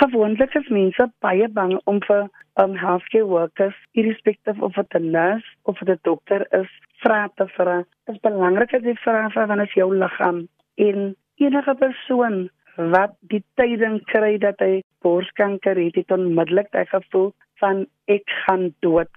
Gewoonlik 0.01 0.55
is 0.59 0.67
mense 0.73 1.07
baie 1.23 1.47
bang 1.47 1.77
om 1.85 2.01
vir 2.07 2.27
um, 2.61 2.75
healthcare 2.75 3.27
workers, 3.29 3.77
irrespective 3.93 4.61
of 4.61 4.75
wat 4.75 4.93
'n 4.95 5.11
nurse 5.11 5.49
of 5.63 5.81
'n 5.81 5.99
dokter 6.03 6.45
is, 6.61 6.71
vra 7.01 7.29
te 7.35 7.47
vra. 7.47 7.77
Dit 8.05 8.15
is 8.15 8.21
belangrik 8.21 8.71
dat 8.71 8.83
jy 8.83 8.95
vra 8.95 9.29
vir 9.29 9.47
wanneer 9.47 9.73
jou 9.75 9.95
liggaam 9.95 10.47
en 10.75 11.15
enige 11.35 11.75
persoon 11.75 12.49
wat 12.75 13.15
die 13.31 13.43
tyding 13.55 14.01
kry 14.05 14.37
dat 14.37 14.59
hy 14.59 14.81
borskanker 15.01 15.77
het, 15.79 15.95
het 15.95 16.11
onmiddellik 16.11 16.71
daai 16.71 16.85
gevoel 16.85 17.33
van 17.61 17.85
ek 18.05 18.29
gaan 18.45 18.73
dood. 18.85 19.13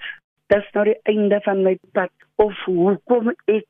Dis 0.50 0.66
nou 0.74 0.84
die 0.88 0.98
einde 1.10 1.38
van 1.46 1.62
my 1.62 1.76
pad 1.94 2.10
of 2.42 2.56
hoe 2.66 2.96
kom 3.10 3.30
ek 3.30 3.66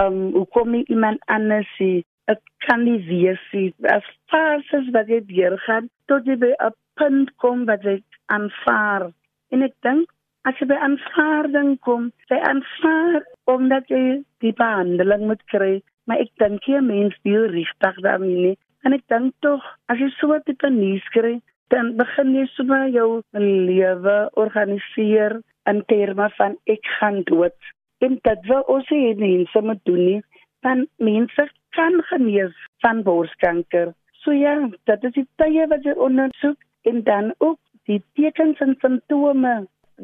um 0.00 0.18
hoe 0.34 0.46
kom 0.56 0.74
ek 0.74 0.90
iemand 0.90 1.22
anders 1.30 1.68
sien? 1.76 2.02
Ek 2.26 2.40
kan 2.66 2.82
nie 2.82 2.98
weer 3.06 3.38
sien 3.50 3.70
as 3.94 4.06
fast 4.32 4.74
as 4.74 4.90
wat 4.96 5.12
jy 5.12 5.20
deur 5.28 5.54
gaan 5.68 5.86
tot 6.10 6.26
jy 6.26 6.34
by 6.42 6.52
'n 6.58 6.74
punt 6.98 7.30
kom 7.42 7.64
wat 7.70 7.86
jy 7.86 8.00
aanvaar. 8.34 9.12
En 9.54 9.62
ek 9.62 9.74
dink 9.86 10.10
as 10.48 10.58
jy 10.60 10.66
by 10.70 10.78
aanvaarding 10.88 11.72
kom, 11.86 12.10
jy 12.30 12.38
aanvaar 12.50 13.22
omdat 13.54 13.88
jy 13.90 14.22
die 14.42 14.54
behandeling 14.58 15.26
moet 15.30 15.42
kry, 15.52 15.82
maar 16.06 16.22
ek 16.22 16.30
dink 16.42 16.66
jy 16.70 16.80
mens 16.80 17.14
wil 17.22 17.46
regtig 17.54 18.02
daarmee 18.02 18.42
nie. 18.46 18.56
En 18.84 18.94
ek 18.94 19.06
dink 19.10 19.34
tog 19.46 19.62
as 19.90 19.98
jy 20.02 20.10
so 20.18 20.38
tipe 20.46 20.70
nuus 20.70 21.06
kry, 21.14 21.40
dan 21.74 21.96
begin 21.98 22.34
jy 22.34 22.46
sommer 22.54 22.86
jou 22.94 23.22
lewe 23.34 24.16
organiseer 24.34 25.40
in 25.70 25.82
terme 25.92 26.30
van 26.38 26.56
ek 26.64 26.86
gaan 26.98 27.22
dood. 27.30 27.56
En 28.04 28.18
dit 28.22 28.48
wil 28.50 28.64
ons 28.72 28.88
hê 28.92 29.14
mense 29.18 29.62
moet 29.62 29.84
doen 29.88 30.02
nie, 30.04 30.22
dan 30.66 30.86
mense 30.96 31.48
kan 31.76 32.02
genees 32.10 32.56
van 32.84 33.02
borskanker. 33.02 33.92
So 34.22 34.32
ja, 34.32 34.56
dit 34.90 35.04
is 35.04 35.16
die 35.20 35.28
tye 35.42 35.66
wat 35.70 35.84
jy 35.86 35.94
ondersoek 36.08 36.58
en 36.90 37.02
dan 37.06 37.34
ook 37.38 37.58
die 37.90 38.02
tekens 38.18 38.60
en 38.64 38.76
simptome 38.80 39.54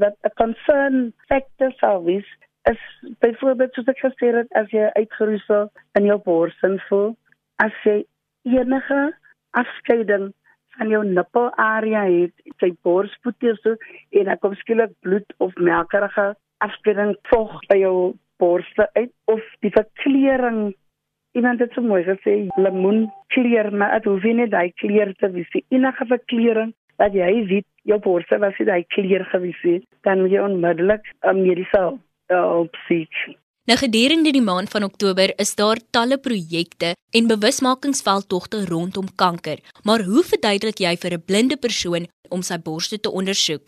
wat 0.02 0.16
'n 0.24 0.34
concern 0.42 1.12
factor 1.28 1.72
sou 1.80 2.04
wees 2.04 2.28
is 2.70 2.82
byvoorbeeld 3.18 3.74
soos 3.74 3.90
ek 3.92 4.02
gesê 4.04 4.28
het 4.36 4.52
as 4.60 4.70
jy 4.70 4.90
uitgeroesel 4.94 5.70
in 5.98 6.04
jou 6.10 6.18
bors 6.24 6.58
voel 6.88 7.16
as 7.56 7.74
jy 7.84 8.04
enige 8.42 9.00
afskeiding 9.50 10.32
van 10.76 10.88
jou 10.88 11.02
nippelarea 11.04 12.04
het, 12.08 12.34
sy 12.60 12.72
borspoetie 12.86 13.54
so 13.60 13.76
en 14.10 14.30
dan 14.30 14.38
kom 14.42 14.54
skielik 14.60 14.94
bloed 15.04 15.34
of 15.38 15.56
melkerige 15.56 16.32
afskeiding 16.64 17.16
vog 17.30 17.58
by 17.70 17.80
jou 17.82 17.96
borste 18.42 18.88
uit 18.98 19.12
of 19.30 19.42
die 19.64 19.72
verkleuring. 19.74 20.72
Iemand 21.38 21.60
het 21.60 21.74
so 21.74 21.82
mooi 21.82 22.02
gesê 22.06 22.36
lemoen 22.60 23.06
kleur 23.34 23.70
maar 23.72 23.98
dit 23.98 24.08
hoef 24.10 24.24
nie 24.24 24.48
daai 24.48 24.72
kleur 24.82 25.14
te 25.18 25.30
wees 25.34 25.60
enige 25.68 26.08
verkleuring 26.14 26.72
dat 27.00 27.14
jy 27.16 27.30
weet 27.50 27.68
jou 27.88 27.98
borste 28.04 28.38
was 28.38 28.56
dit 28.58 28.68
daai 28.68 28.84
kleur 28.94 29.24
gewees 29.32 29.62
het 29.66 29.86
dan 30.06 30.26
jy 30.28 30.42
onmiddellik 30.42 31.06
'n 31.22 31.42
mediese 31.42 31.84
hulp 32.32 32.76
soek 32.88 33.41
Nou 33.70 33.76
gedurende 33.78 34.32
die 34.34 34.42
maand 34.42 34.70
van 34.74 34.82
Oktober 34.82 35.30
is 35.42 35.54
daar 35.54 35.78
talle 35.94 36.16
projekte 36.18 36.88
en 37.16 37.28
bewusmakingsveldtogte 37.30 38.64
rondom 38.66 39.06
kanker. 39.22 39.58
Maar 39.86 40.02
hoe 40.02 40.22
verduidelik 40.30 40.78
jy 40.82 40.94
vir 41.02 41.12
'n 41.14 41.24
blinde 41.26 41.56
persoon 41.56 42.08
om 42.34 42.42
sy 42.42 42.58
borste 42.58 42.98
te 43.00 43.10
ondersoek? 43.10 43.66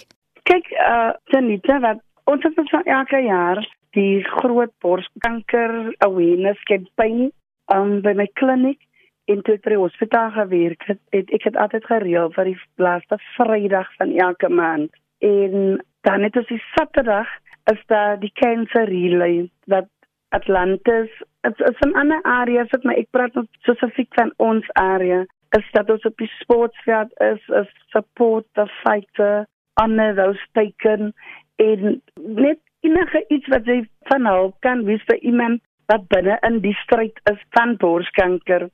Kyk, 0.50 0.66
uh 0.70 1.12
Tanita, 1.30 1.78
wat 1.78 2.00
ons 2.24 2.42
het 2.42 2.58
ons 2.58 2.72
elke 2.84 3.20
jaar 3.22 3.62
die 3.90 4.24
groot 4.24 4.72
borskanker 4.80 5.94
awareness 5.98 6.62
campaign 6.62 7.30
um, 7.74 8.00
by 8.02 8.12
my 8.12 8.26
kliniek 8.32 8.80
in 9.24 9.42
toe 9.42 9.58
by 9.62 9.70
die 9.70 9.78
hospitaal 9.78 10.30
gewerk 10.30 10.82
het, 10.86 11.00
het 11.10 11.30
ek 11.30 11.42
het 11.42 11.56
altyd 11.56 11.84
gereël 11.84 12.32
vir 12.32 12.44
die 12.44 12.60
laaste 12.76 13.18
Vrydag 13.36 13.88
van 13.96 14.10
elke 14.18 14.48
maand. 14.48 14.90
En 15.18 15.78
dan 16.00 16.22
het 16.22 16.36
ons 16.36 16.48
die 16.48 16.62
Saterdag 16.74 17.28
is 17.73 17.80
daar 17.87 18.18
die 18.21 18.33
cancer 18.33 18.85
relay 18.85 19.50
dat 19.64 19.88
Atlantis 20.28 21.11
dit 21.40 21.61
is 21.61 21.80
'n 21.87 21.97
ander 22.02 22.23
area 22.23 22.66
wat 22.71 22.85
my 22.85 22.94
ek 22.94 23.11
praat 23.11 23.35
nou 23.35 23.47
spesifiek 23.50 24.14
van 24.14 24.33
ons 24.37 24.71
area 24.73 25.25
is 25.59 25.66
dat 25.73 25.90
ons 25.90 26.04
op 26.04 26.16
die 26.16 26.30
sportveld 26.40 27.11
is 27.21 27.49
is 27.49 27.71
support 27.94 28.47
the 28.52 28.66
fighter 28.83 29.47
honor 29.80 30.14
those 30.14 30.47
taken 30.52 31.12
in 31.56 32.02
net 32.14 32.59
enige 32.80 33.25
iets 33.28 33.47
wat 33.47 33.66
jy 33.66 33.78
van 34.11 34.26
hulp 34.26 34.56
kan 34.61 34.85
wees 34.85 35.04
vir 35.11 35.18
iemand 35.18 35.62
wat 35.92 36.09
binne 36.09 36.38
in 36.49 36.61
die 36.64 36.76
stryd 36.80 37.21
is 37.30 37.40
van 37.56 37.76
borskanker. 37.76 38.68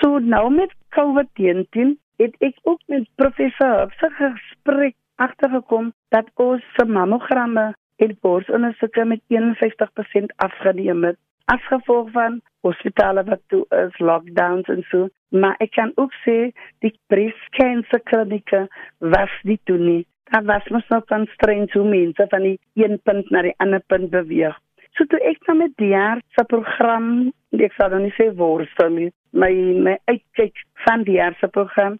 So 0.00 0.18
nou 0.18 0.50
met 0.50 0.72
COVID-19 0.96 1.96
het 2.22 2.36
ek 2.48 2.58
ook 2.62 2.80
met 2.86 3.08
professor 3.20 3.78
Hupse 3.80 4.10
gesprek 4.18 4.96
agtergekom 5.16 5.92
dat 6.08 6.30
ons 6.34 6.62
se 6.76 6.84
mammogramme 6.84 7.72
en 7.96 8.16
borsondersoeke 8.20 9.04
met 9.04 9.22
51% 9.28 10.34
afgeneem 10.46 11.04
het 11.04 11.18
as 11.52 11.66
gevolg 11.68 12.10
van 12.10 12.40
hospitale 12.64 13.24
wat 13.24 13.40
toe 13.52 13.64
is 13.84 13.98
lockdowns 13.98 14.68
en 14.72 14.82
so. 14.88 15.08
Maar 15.28 15.56
ek 15.60 15.74
kan 15.76 15.92
ook 16.00 16.12
sê 16.24 16.36
die 16.84 16.94
breast 17.12 17.48
cancer 17.58 18.00
klinieke 18.10 18.64
was 18.98 19.34
nie 19.42 19.58
toe 19.68 19.78
nie. 19.78 20.04
Daar 20.32 20.46
was 20.48 20.68
mos 20.72 20.88
nog 20.88 21.04
constraints 21.10 21.76
hoe 21.76 21.84
mense 21.88 22.26
van 22.30 22.46
die 22.48 22.58
een 22.80 22.96
punt 23.02 23.30
na 23.30 23.42
die 23.44 23.54
ander 23.60 23.82
punt 23.92 24.10
beweeg. 24.10 24.56
So 24.96 25.04
toe 25.10 25.20
ek 25.20 25.44
nou 25.48 25.58
met 25.58 25.76
die 25.82 25.92
jaar 25.92 26.22
se 26.38 26.46
program 26.48 27.28
ek 27.60 27.76
sal 27.76 27.92
dan 27.92 28.06
nie 28.06 28.14
sê 28.16 28.30
worstel 28.38 28.90
nie 28.94 29.10
my 29.34 29.50
my 29.86 29.94
uitkyk 30.10 30.64
van 30.86 31.04
die 31.06 31.18
jaar 31.18 31.36
se 31.40 31.48
program 31.48 31.98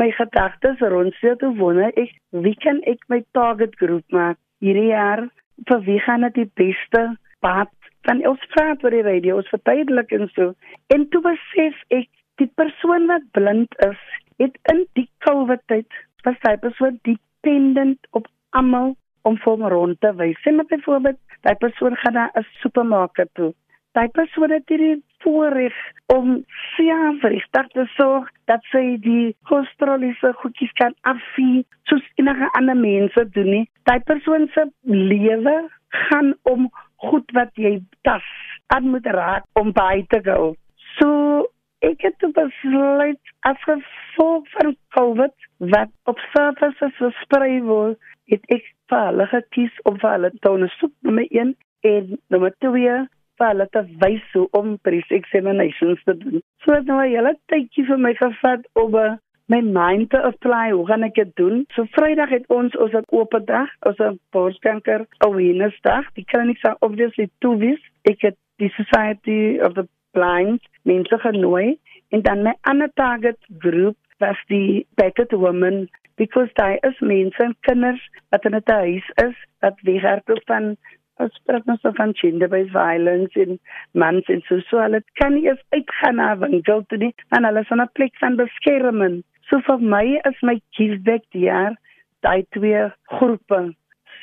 my 0.00 0.08
gedagtes 0.14 0.82
rond 0.92 1.14
sit 1.20 1.42
hoe 1.44 1.54
wonder 1.58 1.90
ek 2.02 2.14
wie 2.46 2.54
kan 2.64 2.78
ek 2.92 3.02
my 3.12 3.20
target 3.38 3.74
groep 3.82 4.14
maak 4.14 4.38
hierdie 4.64 4.90
jaar 4.90 5.26
vir 5.70 5.80
wie 5.88 5.98
gaan 6.04 6.26
dit 6.26 6.34
die 6.34 6.50
beste 6.62 7.02
pad? 7.44 7.72
Dan 8.06 8.22
ons 8.28 8.42
praat 8.54 8.84
oor 8.84 8.94
die 8.94 9.06
radio 9.06 9.40
ons 9.40 9.50
verduidelik 9.50 10.12
en 10.12 10.28
so. 10.34 10.52
En 10.94 11.08
toe 11.10 11.22
besef 11.24 11.80
ek 11.90 12.08
die 12.40 12.50
persoon 12.60 13.08
wat 13.10 13.26
blind 13.32 13.72
is 13.88 14.00
het 14.38 14.56
in 14.72 14.84
die 14.98 15.08
covid 15.26 15.62
tyd 15.72 16.00
was 16.26 16.38
hy 16.44 16.56
persoon 16.60 16.98
dependent 17.08 17.98
op 18.18 18.28
almal 18.58 18.94
om 19.26 19.38
vir 19.42 19.52
hom 19.52 19.68
rond 19.72 20.00
te 20.00 20.12
wys. 20.18 20.38
Sê 20.44 20.52
maar 20.54 20.68
byvoorbeeld 20.70 21.18
daai 21.46 21.56
persoon 21.62 21.96
gaan 22.02 22.14
na 22.14 22.30
'n 22.34 22.46
supermarket 22.62 23.30
toe 23.34 23.52
daai 23.96 24.08
persoon 24.12 24.52
het 24.52 24.68
hierdie 24.68 24.98
voorreg 25.24 25.76
om 26.12 26.34
self 26.76 27.22
regtig 27.24 27.70
te 27.74 27.86
sorg 27.94 28.28
dat 28.50 28.64
sy 28.72 28.84
die 29.06 29.32
cholesteroliese 29.48 30.32
goedjies 30.42 30.74
kan 30.80 30.94
afvee 31.12 31.64
soos 31.90 32.04
enige 32.20 32.50
ander 32.58 32.76
mense 32.76 33.24
doen 33.36 33.50
nie. 33.54 33.64
Daai 33.88 34.00
persoon 34.10 34.46
se 34.54 34.66
lewe 34.84 35.56
gaan 36.08 36.34
om 36.52 36.68
goed 37.08 37.32
wat 37.38 37.52
jy 37.66 37.78
tas 38.08 38.28
aan 38.76 38.90
moet 38.92 39.08
raak 39.16 39.48
om 39.60 39.72
by 39.72 40.04
te 40.12 40.20
gaan. 40.28 40.54
So 40.98 41.48
ek 41.86 42.04
het 42.04 42.28
besluit 42.36 43.34
as 43.48 43.58
gevolg 43.64 44.48
van 44.58 44.76
COVID 44.98 45.34
wat 45.72 45.92
op 46.10 46.20
surface 46.34 46.92
versprei 47.00 47.60
word, 47.64 47.98
het 48.28 48.44
ek 48.52 48.64
vir 48.90 49.04
hulle 49.08 49.26
gekies 49.32 49.84
om 49.88 49.98
vir 50.02 50.16
hulle 50.18 50.32
te 50.36 50.50
ondersoek 50.50 50.92
nommer 51.06 51.28
1 51.30 51.54
en 51.90 52.16
nommer 52.32 52.52
2 52.64 52.96
vir 53.38 53.52
hulle 53.52 53.68
te 53.72 53.82
wys 54.02 54.26
hoe 54.32 54.48
om 54.60 54.78
breast 54.82 55.10
examinations 55.10 56.02
te 56.04 56.16
doen. 56.16 56.42
So 56.64 56.72
het 56.72 56.86
nou 56.86 57.00
'n 57.02 57.10
hele 57.10 57.34
tydjie 57.52 57.86
vir 57.86 57.98
my 57.98 58.14
gevat 58.14 58.66
om 58.72 58.94
uh, 58.94 59.16
my 59.48 59.60
mind 59.60 60.10
te 60.10 60.22
apply. 60.22 60.70
Hoe 60.70 60.86
gaan 60.86 61.02
ek 61.02 61.14
dit 61.14 61.36
doen? 61.36 61.64
So 61.74 61.84
Vrydag 61.90 62.28
het 62.28 62.46
ons 62.48 62.76
ons 62.76 62.92
'n 62.92 63.04
oop 63.10 63.38
dag, 63.44 63.68
ons 63.80 63.98
'n 63.98 64.18
borskanker 64.30 65.06
awareness 65.18 65.78
dag. 65.82 66.04
Die 66.14 66.24
kliniek 66.24 66.58
sal 66.58 66.76
obviously 66.80 67.28
toe 67.38 67.56
wees. 67.56 67.82
Ek 68.02 68.20
het 68.20 68.36
die 68.56 68.72
Society 68.76 69.58
of 69.60 69.72
the 69.74 69.88
Blind 70.12 70.62
mense 70.82 71.18
genooi 71.18 71.78
en 72.08 72.22
dan 72.22 72.42
my 72.42 72.54
ander 72.60 72.90
target 72.94 73.38
groep 73.58 73.96
was 74.18 74.38
die 74.48 74.86
Better 74.94 75.38
Women 75.38 75.88
because 76.16 76.48
daai 76.54 76.78
is 76.88 76.98
mense 77.00 77.42
en 77.42 77.56
kinders 77.68 78.02
wat 78.30 78.44
in 78.44 78.56
'n 78.56 78.62
huis 78.64 79.08
is 79.26 79.36
wat 79.60 79.80
weghardloop 79.88 80.44
van 80.46 80.76
as 81.24 81.38
praat 81.48 81.68
ons 81.74 81.86
van 82.00 82.12
gender-based 82.22 82.74
violence 82.74 83.46
in 83.46 83.58
mans 83.92 84.28
en 84.34 84.42
so 84.48 84.60
so 84.68 84.82
hulle 84.82 85.00
kan 85.20 85.34
nie 85.34 85.46
eens 85.48 85.64
uitgaan 85.76 86.20
na 86.20 86.34
winkel 86.42 86.84
toe 86.88 86.98
nie 86.98 87.14
en 87.36 87.48
hulle 87.48 87.64
is 87.64 87.72
in 87.76 87.82
'n 87.82 87.94
plek 87.94 88.14
van 88.24 88.36
beskerming 88.36 89.22
So 89.50 89.60
vir 89.66 89.82
my 89.94 90.04
is 90.28 90.38
my 90.42 90.56
kiesbek 90.76 91.22
die 91.34 91.44
jaar 91.46 91.76
daai 92.26 92.42
twee 92.56 92.80
groepe. 93.12 93.60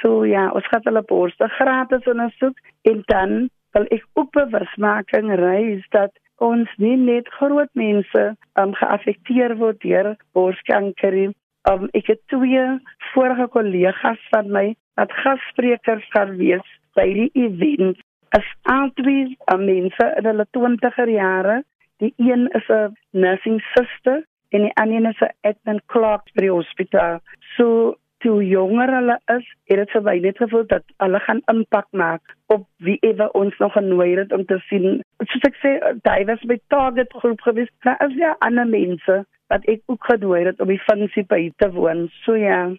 So 0.01 0.25
ja, 0.27 0.49
ons 0.51 0.67
gaan 0.71 0.83
hulle 0.89 1.03
borste 1.11 1.47
gratis 1.57 2.09
ondersoek 2.11 2.59
en 2.91 3.03
dan 3.11 3.37
wil 3.77 3.87
ek 3.95 4.03
ook 4.19 4.33
bewusmaking 4.35 5.31
reis 5.39 5.85
dat 5.95 6.11
ons 6.43 6.71
nie 6.83 6.97
net 6.99 7.29
groot 7.37 7.71
mense 7.79 8.25
um, 8.59 8.75
geaffekteer 8.81 9.55
word 9.61 9.79
deur 9.85 10.11
borskanker 10.35 11.15
nie. 11.15 11.31
Um, 11.71 11.87
ek 11.95 12.11
het 12.11 12.23
twee 12.33 12.65
vorige 13.13 13.47
kollegas 13.55 14.23
van 14.35 14.51
my 14.51 14.65
wat 14.99 15.13
gassprekers 15.23 16.09
gaan 16.11 16.35
wees 16.41 16.67
by 16.95 17.07
die 17.13 17.29
event. 17.45 18.01
As 18.37 18.45
albei 18.69 19.35
um, 19.53 19.65
mense 19.65 20.09
in 20.17 20.29
hulle 20.29 20.45
20er 20.57 21.09
jare, 21.09 21.63
die 22.01 22.13
een 22.17 22.47
is 22.59 22.69
'n 22.69 22.95
nursing 23.11 23.59
sister 23.73 24.23
en 24.49 24.61
die 24.61 24.75
ander 24.81 25.09
is 25.09 25.21
'n 25.21 25.35
admin 25.49 25.81
clerk 25.85 26.25
by 26.33 26.41
die 26.41 26.55
hospitaal. 26.59 27.19
So 27.57 27.97
hoe 28.23 28.47
jonger 28.47 28.91
hulle 28.95 29.19
is, 29.25 29.47
het 29.69 29.77
dit 29.77 29.91
vir 29.91 30.01
my 30.01 30.15
net 30.23 30.37
gevoel 30.37 30.65
dat 30.67 30.83
hulle 31.03 31.19
gaan 31.19 31.41
impak 31.51 31.87
maak 31.91 32.35
op 32.55 32.65
wie 32.77 32.97
ewe 33.01 33.31
ons 33.39 33.57
nog 33.57 33.73
genooi 33.73 34.15
het 34.15 34.31
om 34.31 34.45
te 34.45 34.59
sien. 34.69 35.01
Soos 35.25 35.47
ek 35.49 35.59
sê, 35.63 35.73
daai 36.07 36.25
was 36.29 36.43
my 36.43 36.59
target 36.73 37.13
groep 37.23 37.41
gewees. 37.41 37.71
Daar 37.83 37.99
is 38.07 38.15
ja 38.19 38.35
ander 38.39 38.67
mense 38.67 39.23
wat 39.51 39.65
ek 39.65 39.81
ook 39.91 40.05
genooi 40.11 40.43
het 40.45 40.59
om 40.63 40.71
die 40.71 40.81
funksie 40.87 41.25
by 41.29 41.51
te 41.57 41.71
woon. 41.71 42.07
So 42.23 42.35
ja, 42.39 42.71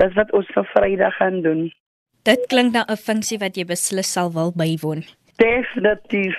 dis 0.00 0.18
wat 0.18 0.32
ons 0.32 0.50
vir 0.54 0.68
Vrydag 0.74 1.16
gaan 1.20 1.40
doen. 1.42 1.70
Dit 2.22 2.46
klink 2.46 2.72
na 2.72 2.84
'n 2.86 2.96
funksie 2.96 3.38
wat 3.38 3.56
jy 3.56 3.64
beslis 3.66 4.12
sal 4.12 4.30
wil 4.32 4.52
bywoon. 4.54 5.02
Definitief. 5.36 6.38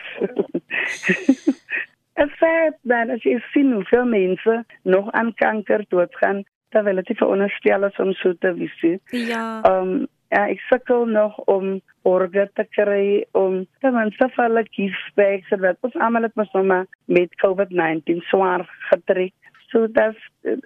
Ek 2.23 2.29
sê 2.39 2.51
dan 2.85 3.09
as 3.09 3.23
jy 3.25 3.39
sien 3.51 3.73
hoeveel 3.73 4.05
mense 4.05 4.65
nog 4.83 5.11
aan 5.11 5.33
kanker 5.33 5.85
doodgaan, 5.89 6.43
terwyl 6.69 7.01
dit 7.01 7.17
veronderstel 7.17 7.83
is 7.83 7.97
om 7.99 8.13
so 8.13 8.33
te 8.33 8.53
wees. 8.53 8.99
Ja. 9.09 9.61
Um 9.69 10.07
ja, 10.33 10.47
ek 10.49 10.61
sukkel 10.69 11.05
nog 11.05 11.37
om 11.51 11.81
orge 12.01 12.49
te 12.57 12.65
kry 12.73 13.25
om 13.37 13.65
ten 13.81 13.93
minste 13.93 14.29
vir 14.35 14.45
hulle 14.45 14.63
kiesbeks 14.75 15.51
en 15.53 15.61
wat 15.65 15.77
ons 15.87 15.97
almal 16.05 16.27
het 16.27 16.35
mos 16.39 16.53
nou 16.53 16.63
maar 16.65 16.87
met 17.05 17.35
COVID-19 17.43 18.23
swaar 18.29 18.65
getrek. 18.89 19.33
So 19.69 19.87
dat 19.87 20.17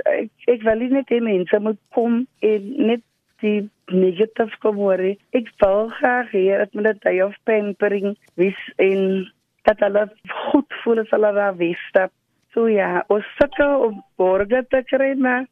ek, 0.05 0.31
ek 0.47 0.63
wil 0.67 0.85
net 0.91 1.11
hê 1.11 1.19
mense 1.23 1.59
moet 1.63 1.79
kom 1.95 2.25
en 2.39 2.71
net 2.91 3.03
die 3.43 3.69
negatief 3.91 4.53
hoor. 4.61 4.99
Ek 5.31 5.49
wil 5.61 5.89
graag 5.99 6.31
hê 6.31 6.57
dat 6.57 6.73
met 6.73 6.87
'n 6.87 6.99
day 7.03 7.21
of 7.21 7.35
pampering 7.43 8.17
wys 8.35 8.59
en 8.77 9.31
dat 9.63 9.79
hulle 9.79 10.07
goed 10.51 10.73
voel 10.83 10.99
as 10.99 11.09
hulle 11.09 11.33
daar 11.33 11.57
wees. 11.57 11.83
So 12.53 12.67
ja, 12.67 13.03
ons 13.07 13.25
sukkel 13.37 13.81
om 13.87 14.03
orge 14.15 14.65
te 14.69 14.83
kry 14.83 15.13
maar 15.15 15.45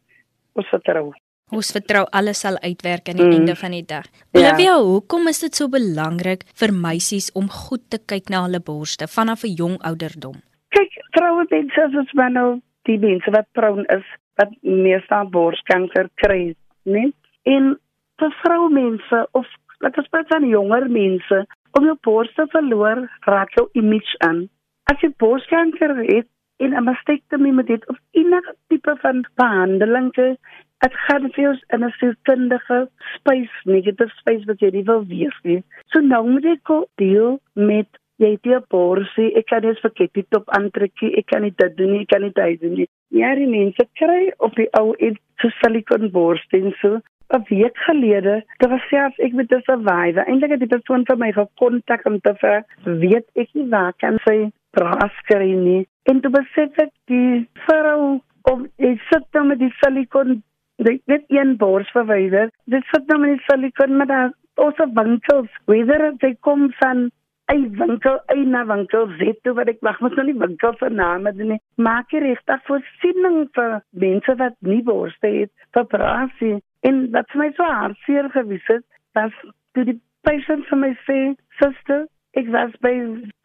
ons 0.53 0.67
vertrou. 0.69 1.13
Ons 1.53 1.69
vertrou 1.71 2.07
alles 2.11 2.39
sal 2.41 2.57
uitwerk 2.63 3.09
aan 3.09 3.19
die 3.19 3.25
mm. 3.25 3.35
einde 3.37 3.55
van 3.55 3.71
die 3.71 3.85
dag. 3.85 4.07
Ja. 4.33 4.39
Olivia, 4.39 4.71
ja. 4.71 4.81
hoekom 4.81 5.27
is 5.27 5.39
dit 5.39 5.53
so 5.55 5.69
belangrik 5.69 6.43
vir 6.57 6.73
meisies 6.73 7.29
om 7.37 7.49
goed 7.49 7.83
te 7.93 7.99
kyk 8.01 8.31
na 8.33 8.41
hulle 8.47 8.59
borste 8.59 9.07
vanaf 9.07 9.43
'n 9.43 9.53
jong 9.61 9.77
ouderdom? 9.85 10.41
Kyk, 10.69 10.91
vroue 11.13 11.45
mense 11.49 11.81
is 12.01 12.13
maar 12.13 12.31
nou 12.31 12.61
die 12.89 12.97
mense 12.97 13.31
wat 13.31 13.47
proun 13.51 13.85
is 13.85 14.05
wat 14.35 14.51
meestal 14.61 15.29
borskanker 15.29 16.09
kry, 16.15 16.55
né? 16.83 17.11
En 17.43 17.77
vir 18.19 18.35
vroue 18.41 18.69
mense 18.69 19.27
of 19.31 19.45
laat 19.79 19.97
ons 19.97 20.07
praat 20.09 20.27
van 20.27 20.47
jonger 20.47 20.89
mense, 20.89 21.45
om 21.77 21.85
jou 21.85 21.97
borste 22.07 22.47
verloor, 22.53 23.07
raak 23.27 23.51
jou 23.59 23.67
image 23.73 24.15
aan. 24.19 24.45
As 24.91 25.01
jy 25.01 25.11
borskanker 25.19 25.95
het, 26.07 26.29
en 26.57 26.71
'n 26.73 26.83
mastektomie 26.83 27.53
met 27.53 27.67
dit 27.67 27.87
of 27.87 27.97
enige 28.11 28.55
tipe 28.67 28.95
van 29.01 29.25
behandeling 29.35 30.11
te 30.13 30.37
dit 30.79 30.95
gaan 31.07 31.29
vir 31.35 31.49
ons 31.49 31.63
in 31.75 31.83
'n 31.83 31.93
sielkundige 31.99 32.79
space 33.15 33.55
negative 33.63 34.11
space 34.19 34.45
wat 34.45 34.59
jy 34.59 34.69
nie 34.71 34.83
wil 34.83 35.05
wees 35.05 35.37
nie. 35.43 35.63
So 35.91 35.99
nou 35.99 36.29
moet 36.29 36.45
ek 36.45 36.71
deel 36.95 37.39
met 37.53 37.87
jy 38.17 38.29
het 38.31 38.43
die 38.43 38.59
borsie, 38.69 39.35
ek 39.35 39.45
kan 39.45 39.75
verkeerd 39.75 40.13
die 40.13 40.25
top 40.29 40.49
aantrekkie, 40.49 41.17
ek 41.17 41.25
kan 41.25 41.41
nie 41.41 41.53
dit 41.55 41.77
doen 41.77 41.91
nie, 41.91 42.01
ek 42.01 42.07
kan 42.07 42.21
nie 42.21 42.31
dit 42.31 42.61
doen 42.61 42.73
nie. 42.73 42.87
Ja, 43.09 43.35
die 43.35 43.47
mense 43.47 43.87
kry 43.93 44.33
op 44.37 44.55
die 44.55 44.69
ou 44.79 44.93
en 44.99 45.17
so 45.39 45.49
silikon 45.49 46.11
borstie 46.11 46.63
en 46.63 46.75
so 46.81 46.99
'n 47.35 47.45
week 47.49 47.77
gelede, 47.87 48.43
was 48.69 48.87
selfs 48.89 49.19
ek 49.19 49.33
met 49.33 49.51
'n 49.51 49.61
survivor. 49.61 50.23
Eintlik 50.25 50.51
het 50.51 50.59
die 50.59 50.73
persoon 50.75 51.05
vir 51.05 51.17
my 51.17 51.31
gekontak 51.31 52.05
om 52.05 52.19
te 52.19 52.33
vra, 52.35 52.63
weet 52.83 53.27
ek 53.35 53.49
nie 53.53 53.69
waar 53.69 53.93
kan 53.97 54.17
sy 54.25 54.51
braskry 54.71 55.53
nie. 55.53 55.87
En 56.03 56.21
toe 56.21 56.31
besef 56.31 56.77
ek 56.77 56.91
die 57.05 57.47
vrou 57.67 58.21
of 58.51 58.59
ek 58.77 59.01
sit 59.11 59.25
nou 59.33 59.45
met 59.45 59.59
die 59.59 59.73
silikon 59.81 60.41
dit 60.77 61.01
net 61.07 61.23
een 61.27 61.57
bors 61.57 61.91
verwyder. 61.91 62.49
Dit 62.65 62.83
sit 62.93 63.07
nou 63.07 63.19
met 63.19 63.37
die 63.37 63.45
silikon 63.47 63.97
met 63.97 64.07
daai 64.07 64.31
osse 64.55 64.87
winkels. 64.93 65.51
Whether 65.65 66.11
dit 66.19 66.37
kom 66.41 66.71
van 66.81 67.09
'n 67.53 67.69
winkel, 67.77 68.19
'n 68.33 68.49
na 68.49 68.65
winkel, 68.65 69.07
weet 69.17 69.43
toe 69.43 69.53
wat 69.53 69.67
ek 69.67 69.81
wag, 69.81 69.99
moet 69.99 70.15
nou 70.15 70.25
nie 70.25 70.39
winkel 70.39 70.73
se 70.77 70.89
name 70.89 71.33
doen 71.33 71.47
nie. 71.47 71.61
Maak 71.75 72.11
jy 72.11 72.19
regtig 72.19 72.63
voorsiening 72.67 73.49
vir 73.53 73.81
mense 73.89 74.35
wat 74.35 74.55
nie 74.59 74.81
borste 74.83 75.27
het 75.27 75.51
vir 75.73 75.85
brasie. 75.85 76.61
En 76.85 77.05
wat 77.11 77.31
vir 77.33 77.41
my 77.41 77.51
so 77.57 77.63
hartseer 77.63 78.29
gewees 78.33 78.67
het, 78.71 78.85
was 79.17 79.33
toe 79.73 79.85
die 79.87 79.99
patient 80.27 80.67
vir 80.69 80.77
my 80.77 80.91
sê, 81.07 81.19
"Suster, 81.59 82.05
Ek 82.35 82.49
was 82.51 82.73
by 82.83 82.91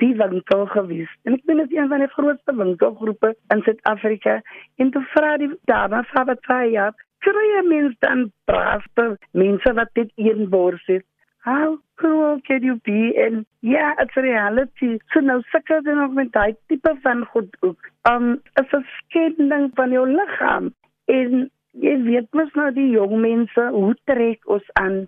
die 0.03 0.15
winkel 0.19 0.65
gewees 0.73 1.11
en 1.23 1.37
ek 1.37 1.45
ben 1.47 1.61
een 1.63 1.91
van 1.93 2.03
die 2.03 2.11
grootste 2.11 2.55
winkelgroepe 2.59 3.37
in 3.55 3.63
Suid-Afrika 3.63 4.41
en 4.83 4.91
toe 4.91 5.03
vra 5.13 5.37
die 5.39 5.51
dame 5.71 6.01
van 6.09 6.27
wat 6.27 6.43
sy 6.49 6.73
het, 6.75 6.97
kry 7.23 7.45
jy 7.53 7.61
mens 7.69 7.95
dan 8.03 8.25
braafte 8.51 9.05
mense 9.43 9.75
wat 9.79 9.95
dit 9.95 10.11
een 10.17 10.49
bors 10.51 10.83
het. 10.91 11.07
How 11.47 11.79
cool 12.03 12.41
can 12.49 12.67
you 12.67 12.81
be 12.85 13.15
and 13.27 13.47
yeah, 13.61 13.95
it's 14.03 14.19
reality. 14.19 14.99
So 15.15 15.23
nou 15.23 15.39
sukkel 15.53 15.87
jy 15.87 15.95
nog 15.95 16.19
met 16.19 16.35
daai 16.35 16.59
tipe 16.67 16.97
van 17.07 17.23
goed 17.31 17.55
ook. 17.61 17.79
Um 18.11 18.41
'n 18.59 18.85
skending 18.97 19.71
van 19.79 19.95
jou 19.95 20.07
liggaam 20.11 20.75
en 21.07 21.51
jy 21.81 21.97
weet 22.07 22.29
mos 22.37 22.53
nou 22.59 22.71
die 22.77 22.91
jong 22.93 23.17
mense 23.23 23.67
hoe 23.77 23.95
trek 24.11 24.47
ons 24.47 24.67
aan. 24.81 25.07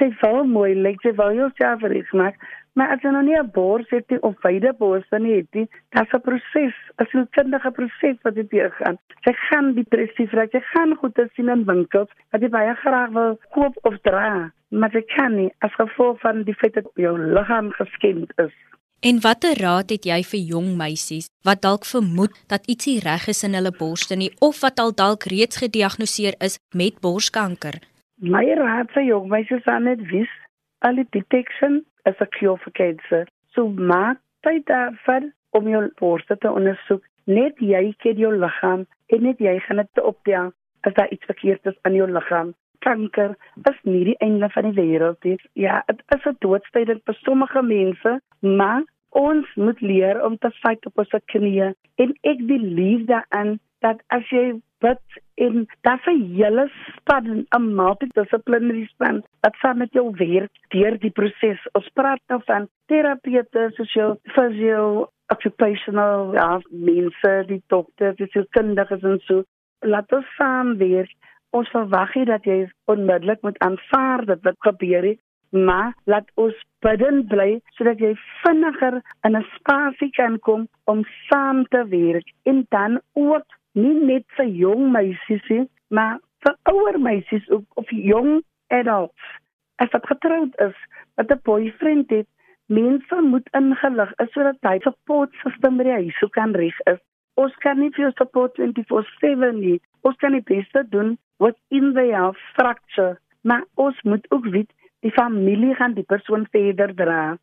Is 0.00 0.14
so 0.20 0.44
mooi, 0.48 0.72
like 0.74 1.04
jy 1.04 1.12
wil 1.18 1.34
jouself 1.36 1.82
reg 1.82 2.12
maak. 2.16 2.38
Maar 2.74 2.94
as 2.96 3.02
jy 3.04 3.10
nou 3.14 3.22
nie 3.22 3.36
'n 3.38 3.50
bors 3.54 3.90
het 3.90 4.10
nie 4.10 4.20
of 4.22 4.34
beide 4.42 4.72
borste 4.78 5.18
nie 5.18 5.36
het 5.36 5.54
nie, 5.54 5.68
dit 5.90 6.02
is 6.02 6.14
'n 6.14 6.20
proses, 6.20 6.74
'n 6.98 7.06
sielkundige 7.10 7.70
proses 7.70 8.16
wat 8.22 8.34
dit 8.34 8.50
hier 8.50 8.70
gaan. 8.70 8.98
Jy 9.26 9.32
gaan 9.32 9.74
depressief 9.74 10.32
raak, 10.32 10.52
jy 10.52 10.60
gaan 10.60 10.96
goed 10.96 11.14
te 11.14 11.28
sien 11.34 11.48
in 11.48 11.64
winkels 11.64 12.10
wat 12.30 12.40
jy 12.40 12.48
baie 12.48 12.74
graag 12.74 13.10
wil 13.10 13.38
koop 13.50 13.78
of 13.82 13.98
dra, 14.02 14.50
maar 14.70 14.90
jy 14.92 15.04
kan 15.16 15.36
nie 15.36 15.52
as 15.58 15.74
gevolg 15.74 16.20
van 16.20 16.42
die 16.42 16.54
feit 16.54 16.74
dat 16.74 16.90
jou 16.94 17.18
liggaam 17.18 17.70
geskend 17.70 18.32
is. 18.38 18.54
En 19.08 19.18
watter 19.20 19.58
raad 19.60 19.90
het 19.92 20.06
jy 20.08 20.16
vir 20.24 20.42
jong 20.50 20.68
meisies 20.80 21.26
wat 21.44 21.60
dalk 21.64 21.82
vermoed 21.84 22.38
dat 22.48 22.68
ietsie 22.72 23.02
reg 23.04 23.26
is 23.28 23.42
in 23.44 23.52
hulle 23.52 23.72
borste 23.80 24.16
nie 24.16 24.30
of 24.46 24.62
wat 24.64 24.78
al 24.80 24.94
dalk 25.00 25.26
reeds 25.32 25.58
gediagnoseer 25.60 26.38
is 26.46 26.56
met 26.72 26.96
borskanker? 27.04 27.76
My 28.16 28.46
raad 28.56 28.88
vir 28.94 29.04
jong 29.04 29.26
meisies 29.28 29.60
is 29.60 29.84
net 29.88 30.00
wys 30.12 30.32
early 30.88 31.04
detection 31.16 31.82
is 32.08 32.22
a 32.24 32.28
cure 32.38 32.56
for 32.62 32.72
cancer. 32.80 33.28
So 33.52 33.68
maak 33.68 34.22
tyd 34.40 34.64
daarvoor 34.72 35.28
om 35.60 35.68
jou 35.68 35.84
borste 36.00 36.38
te 36.40 36.48
ondersoek. 36.48 37.04
Net 37.28 37.60
jy 37.60 37.92
ken 38.00 38.16
jou 38.16 38.32
liggaam 38.32 38.86
en 39.12 39.24
net 39.28 39.36
jy 39.36 39.58
gaan 39.66 39.84
dit 39.84 40.04
optel 40.14 40.48
as 40.88 40.96
daar 40.96 41.12
iets 41.12 41.28
verkeerd 41.28 41.68
is 41.68 41.76
aan 41.82 42.00
jou 42.00 42.08
liggaam. 42.08 42.56
Kanker 42.88 43.36
is 43.68 43.84
nie 43.84 44.04
die 44.08 44.16
einde 44.24 44.48
van 44.56 44.70
die 44.70 44.76
wêreld 44.80 45.28
nie. 45.28 45.36
Ja, 45.52 45.82
dit 45.92 46.02
is 46.16 46.24
'n 46.24 46.36
doodstryd 46.40 46.88
vir 47.04 47.20
sommige 47.20 47.62
mense, 47.62 48.20
maar 48.40 48.84
ons 49.14 49.50
moet 49.56 49.80
leer 49.80 50.20
om 50.26 50.36
te 50.38 50.50
fight 50.60 50.86
op 50.90 51.02
ons 51.02 51.16
knieë 51.32 51.72
en 52.02 52.14
ek 52.30 52.42
believe 52.50 53.06
daarin 53.10 53.56
dat 53.84 54.00
as 54.16 54.26
jy 54.32 54.44
bid 54.84 55.18
en 55.44 55.64
dat 55.86 56.02
vir 56.06 56.20
julle 56.40 56.64
span 56.84 57.46
'n 57.58 57.66
multidissiplinary 57.80 58.84
span 58.92 59.22
wat 59.46 59.58
saam 59.62 59.78
met 59.82 59.92
jou 59.98 60.06
werk 60.20 60.52
deur 60.74 60.98
die 61.04 61.14
proses. 61.18 61.60
Ons 61.78 61.88
praat 61.98 62.22
nou 62.28 62.40
van 62.46 62.68
terapeute, 62.92 63.70
sosiaal, 63.78 64.16
fisio, 64.36 65.08
occupational, 65.34 66.34
ja, 66.34 66.60
mense, 66.70 67.32
die 67.52 67.62
dokters, 67.68 68.16
die 68.16 68.30
sielkundiges 68.32 69.02
en 69.02 69.20
so. 69.28 69.44
Laat 69.80 70.12
ons 70.12 70.34
saam 70.38 70.76
werk. 70.78 71.14
Ons 71.50 71.70
verwag 71.70 72.14
nie 72.14 72.26
dat 72.26 72.44
jy 72.44 72.58
onmiddellik 72.90 73.42
moet 73.42 73.58
aanvaar 73.58 74.24
dat 74.26 74.40
wat 74.42 74.58
gebeur 74.68 75.04
het 75.10 75.20
maar 75.54 75.94
laat 76.04 76.30
ons 76.34 76.54
bidden 76.82 77.26
bly 77.30 77.60
sodat 77.78 78.00
jy 78.02 78.14
vinniger 78.42 79.00
in 79.26 79.36
'n 79.36 79.46
spasie 79.54 80.10
kan 80.10 80.38
kom 80.38 80.68
om 80.84 81.04
saam 81.28 81.64
te 81.74 81.86
werk 81.88 82.32
en 82.42 82.66
dan 82.68 83.00
ook 83.12 83.46
nie 83.72 83.94
net 83.94 84.24
vir 84.36 84.46
jong 84.46 84.90
meisies 84.92 85.48
nie, 85.48 85.68
maar 85.88 86.18
vir 86.44 86.56
ouer 86.72 87.00
meisies 87.00 87.48
ook 87.50 87.64
of 87.74 87.90
jong 87.90 88.42
adults. 88.66 89.24
As 89.76 89.90
wat 89.90 90.06
getroud 90.06 90.60
is, 90.66 90.76
wat 91.14 91.30
'n 91.30 91.40
boyfriend 91.42 92.10
het, 92.10 92.28
mense 92.66 93.20
moet 93.20 93.48
ingelig 93.52 94.12
is 94.18 94.32
sodat 94.32 94.56
hy 94.62 94.78
support 94.78 95.30
system 95.42 95.76
by 95.76 95.84
die 95.84 95.98
huis 96.02 96.30
kan 96.30 96.54
reg 96.54 96.78
is. 96.86 97.00
Ons 97.34 97.54
kan 97.54 97.78
nie 97.78 97.90
vir 97.90 98.12
support 98.16 98.54
24/7 98.56 99.60
nie. 99.60 99.80
Ons 100.02 100.16
kan 100.16 100.32
die 100.32 100.46
beste 100.54 100.84
doen 100.88 101.18
within 101.38 101.92
the 101.94 102.06
health 102.10 102.38
structure, 102.52 103.18
maar 103.42 103.64
ons 103.74 104.02
moet 104.02 104.26
ook 104.30 104.46
weet 104.46 104.70
die 105.04 105.12
familie 105.12 105.74
gaan 105.76 105.94
die 105.94 106.06
persoon 106.08 106.46
verder 106.52 106.94
dra. 106.96 107.36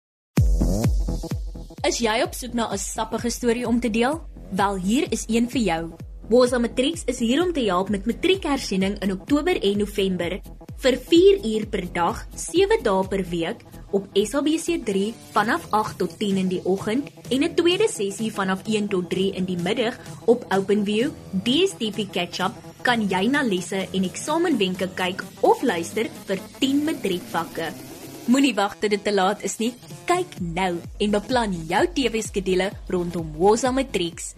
Is 1.87 2.01
jy 2.03 2.17
op 2.25 2.33
soek 2.35 2.53
na 2.53 2.67
'n 2.67 2.77
sappige 2.77 3.29
storie 3.29 3.67
om 3.67 3.79
te 3.79 3.89
deel? 3.89 4.19
Wel, 4.51 4.75
hier 4.75 5.11
is 5.11 5.23
een 5.27 5.49
vir 5.49 5.61
jou. 5.61 5.91
Woza 6.29 6.59
Matrix 6.59 7.03
is 7.05 7.19
hier 7.19 7.41
om 7.41 7.53
te 7.53 7.61
help 7.61 7.89
met 7.89 8.05
matriekhersiening 8.05 8.99
in 8.99 9.11
Oktober 9.11 9.61
en 9.63 9.77
November 9.77 10.41
vir 10.77 10.97
4 10.97 11.39
uur 11.45 11.67
per 11.67 11.93
dag, 11.93 12.27
7 12.35 12.83
dae 12.83 13.07
per 13.07 13.23
week 13.29 13.63
op 13.91 14.07
SABC3 14.13 15.13
vanaf 15.31 15.71
8 15.71 15.97
tot 15.97 16.17
10 16.19 16.37
in 16.37 16.47
die 16.47 16.61
oggend 16.65 17.09
en 17.29 17.43
'n 17.43 17.55
tweede 17.55 17.87
sessie 17.87 18.31
vanaf 18.31 18.61
1 18.67 18.87
tot 18.87 19.09
3 19.09 19.31
in 19.35 19.45
die 19.45 19.57
middag 19.57 19.97
op 20.25 20.45
OpenView, 20.49 21.11
DSTP 21.43 22.11
Catch-up 22.11 22.53
kan 22.81 23.07
jy 23.09 23.27
na 23.27 23.41
lesse 23.41 23.87
en 23.91 24.03
eksamenwenke 24.03 24.89
kyk 24.95 25.23
of 25.41 25.61
luister 25.61 26.09
vir 26.25 26.39
10 26.59 26.83
matriekvakke. 26.83 27.88
Moenie 28.29 28.53
wag 28.53 28.75
tot 28.77 28.91
dit 28.93 29.01
te 29.01 29.09
laat 29.09 29.41
is 29.41 29.55
nie. 29.57 29.71
Kyk 30.05 30.35
nou 30.53 30.75
en 30.77 31.13
beplan 31.15 31.55
jou 31.65 31.81
TV-skedule 31.97 32.67
rondom 32.93 33.31
Woza 33.33 33.71
Matrix. 33.73 34.35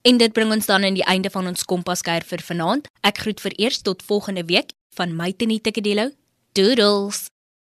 En 0.00 0.16
dit 0.16 0.32
bring 0.32 0.54
ons 0.54 0.68
dan 0.70 0.86
aan 0.88 0.96
die 0.96 1.04
einde 1.04 1.28
van 1.34 1.50
ons 1.50 1.68
kompaskuier 1.68 2.24
vir 2.24 2.40
vanaand. 2.48 2.88
Ek 3.04 3.20
groet 3.26 3.42
vir 3.44 3.58
eers 3.60 3.82
tot 3.84 4.04
volgende 4.08 4.46
week 4.48 4.72
van 4.96 5.12
my 5.12 5.34
Tenita 5.36 5.74
Kedelo. 5.76 6.08
Doodles. 6.56 7.26